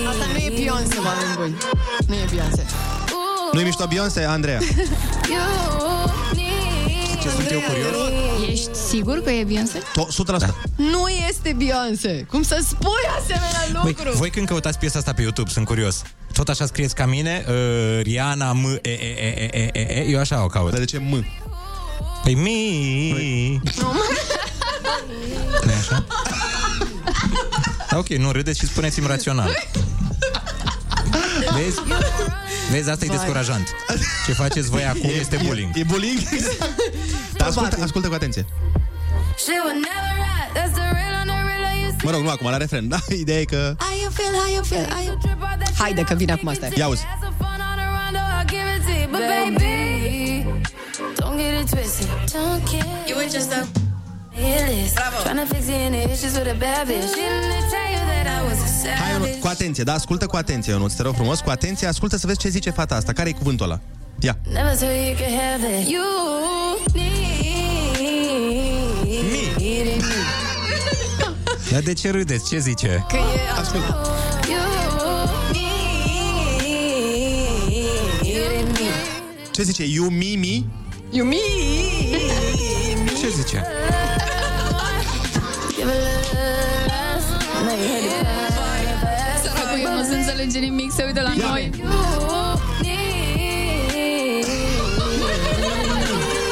[0.10, 1.56] Asta nu e Beyoncé, oameni buni.
[2.10, 2.64] Nu e Beyoncé.
[3.56, 4.60] Nu-i mișto Beyoncé, Andreea?
[7.22, 7.95] Ce sunt eu curios?
[8.49, 9.77] Ești sigur că e Beyoncé?
[9.77, 10.07] To-
[10.48, 10.56] 100%.
[10.76, 12.26] Nu este Beyoncé.
[12.30, 14.18] Cum să spui asemenea Băi, lucru?
[14.18, 16.02] voi când căutați piesa asta pe YouTube, sunt curios.
[16.34, 20.19] Tot așa scrieți ca mine, uh, Rihanna M E E E E E E, eu
[20.19, 20.69] așa o caut.
[20.69, 21.26] Dar de ce M?
[22.23, 23.61] Păi mi.
[25.64, 26.06] nu așa?
[27.90, 29.49] Da, ok, nu râdeți și spuneți-mi rațional.
[31.53, 31.80] Vezi?
[32.72, 33.18] Vezi, asta e Vai.
[33.18, 33.76] descurajant.
[34.26, 35.72] Ce faceți voi acum este bullying.
[35.76, 36.20] E, e bullying?
[37.38, 38.46] Dar ascultă, ascultă cu atenție.
[39.38, 40.52] Shit would never ride.
[40.60, 41.64] That's the real on the real.
[41.76, 42.88] I used to Mă rog, nu acum, la refren.
[42.88, 43.76] Da, ideea e că...
[43.80, 45.18] How you feel, how you feel, how you
[45.78, 46.68] Haide că vine acum asta.
[46.76, 47.04] Ia uzi.
[48.38, 50.46] I'll give it to you, but baby,
[51.20, 52.08] don't get it twisted.
[52.32, 53.85] Don't get you were just a
[54.36, 55.24] Hai, savage.
[59.12, 62.28] Ionuț, cu atenție, da, ascultă cu atenție, Ionuț, te rog frumos, cu atenție, ascultă să
[62.28, 63.14] vezi ce zice fata asta.
[63.14, 63.80] Care e cuvântul ăla?
[64.20, 64.38] Ia.
[64.52, 65.88] Never told you you could have it.
[65.90, 66.03] You
[69.24, 70.14] need me.
[71.72, 72.49] Dar de ce râdeți?
[72.49, 73.06] Ce zice?
[73.10, 73.60] Că e...
[73.60, 74.02] Ascultă.
[74.48, 74.60] You
[78.52, 78.90] need me.
[79.52, 79.84] Ce zice?
[79.84, 80.64] You, me, me?
[81.12, 81.36] You me.
[83.22, 83.66] Ce zice?
[89.44, 91.46] Săracul eu nu se înțelege nimic, se uită la Ia.
[91.50, 91.70] noi.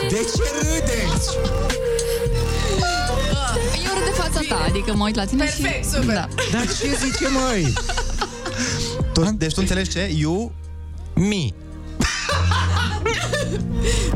[0.09, 1.29] De ce râdeți?
[3.85, 5.89] Eu râd de fața ta, adică mă uit la tine Perfect, și...
[5.89, 6.13] super.
[6.15, 6.27] Da.
[6.51, 7.73] Dar ce zice, măi?
[9.13, 10.11] Tu, deci tu înțelegi ce?
[10.15, 10.51] You...
[11.15, 11.53] Mi.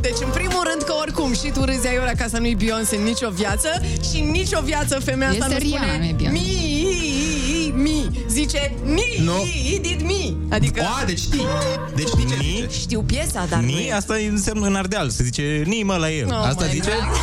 [0.01, 3.03] Deci, în primul rând că oricum și tu râzi aiurea ca să nu-i Beyoncé în
[3.03, 6.39] nicio viață și în nicio viață femeia asta Este nu spune Rihanna, nu e Beyoncé.
[6.39, 6.66] mi, mi.
[8.37, 9.31] Zice mi, Nu.
[9.31, 10.33] he did me.
[10.55, 11.45] Adică A, deci știi.
[11.95, 12.43] Deci știi ce Ni?
[12.69, 12.79] zice.
[12.79, 13.87] știu piesa, dar nu Ni?
[13.87, 13.93] e.
[13.93, 15.09] Asta înseamnă în ardeal.
[15.09, 16.27] Se zice ni mă la el.
[16.31, 16.89] Oh Asta my zice?
[16.89, 17.17] God.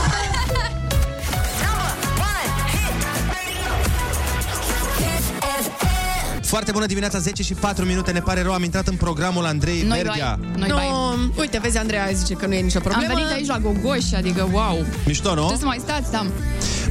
[6.42, 9.82] Foarte bună dimineața, 10 și 4 minute, ne pare rău, am intrat în programul Andrei
[9.82, 10.38] Noi Berghia.
[10.40, 10.50] doi.
[10.58, 11.30] Noi No, doi.
[11.38, 13.12] uite, vezi, Andreea zice că nu e nicio problemă.
[13.12, 14.84] Am venit aici la Gogoș, adică wow.
[15.06, 15.34] Mișto, nu?
[15.34, 16.26] Trebuie să mai stați, da.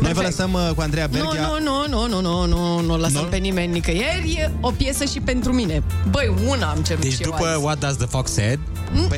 [0.01, 1.41] Noi vă lăsăm uh, cu Andreea Nu, Berghia.
[1.47, 3.27] nu, nu, nu, nu, nu, nu, nu lăsăm Nu?
[3.27, 4.31] pe nimeni nicăieri.
[4.37, 5.83] E o piesă și pentru mine.
[6.09, 7.63] Băi, una am cerut Deci și eu după azi.
[7.63, 8.59] What Does the Fox Said,
[9.07, 9.17] Păi,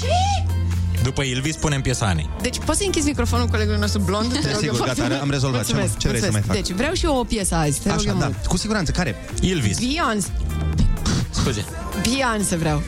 [0.00, 0.06] Ce?
[1.02, 2.28] după Ilvis punem piesa Anei.
[2.42, 4.28] Deci poți să închizi microfonul colegului nostru blond?
[4.32, 5.20] Te rog eu Desigur, foarte gata, mult.
[5.22, 5.66] am rezolvat.
[5.66, 6.46] Ce mai- Mulțumesc, ce vrei să mulțumesc.
[6.48, 6.66] mai fac?
[6.66, 8.46] Deci vreau și eu o piesă azi, te rog Așa, eu da, mult.
[8.46, 9.16] cu siguranță, care?
[9.40, 9.78] Ilvis.
[9.78, 10.28] Beyoncé.
[11.30, 11.64] Scuze.
[12.02, 12.82] Beyoncé vreau.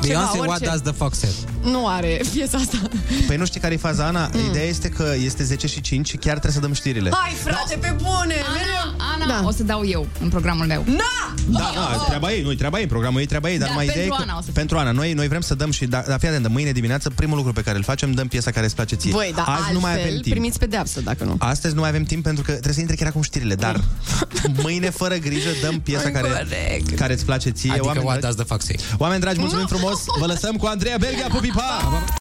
[0.00, 0.70] Beyoncé, Ceva, What orice.
[0.70, 1.34] Does the Fox Said.
[1.62, 2.78] Nu are piesa asta.
[3.26, 4.30] Păi nu știi care e faza, Ana?
[4.32, 4.48] Mm.
[4.48, 7.10] Ideea este că este 10 și 5 și chiar trebuie să dăm știrile.
[7.12, 8.34] Hai, frate, pe bune!
[8.34, 9.46] Ana, Ana, Da.
[9.46, 10.84] o să dau eu în programul meu.
[10.86, 11.34] Na!
[11.48, 14.00] Da, da, treaba ei, nu treaba ei, programul ei, treaba ei, dar Da, mai pentru
[14.02, 14.52] ideea e Ana că, o să fie.
[14.52, 17.36] pentru Ana, noi, noi vrem să dăm și, da, da, fii atent, mâine dimineață, primul
[17.36, 19.10] lucru pe care îl facem, dăm piesa care îți place ție.
[19.12, 20.28] Băi, dar Azi altfel nu mai avem timp.
[20.30, 21.34] primiți pedeapsă dacă nu.
[21.38, 23.80] Astăzi nu mai avem timp pentru că trebuie să intre chiar acum știrile, dar
[24.62, 26.94] mâine, fără grijă, dăm piesa care, Corect.
[26.96, 27.70] care îți place ție.
[27.70, 28.76] Adică oameni, What dragi, Does the Fox Say.
[28.98, 30.00] oameni dragi, mulțumim frumos!
[30.18, 32.02] Vă lăsăm cu Andreea Berghia, pupi, pa!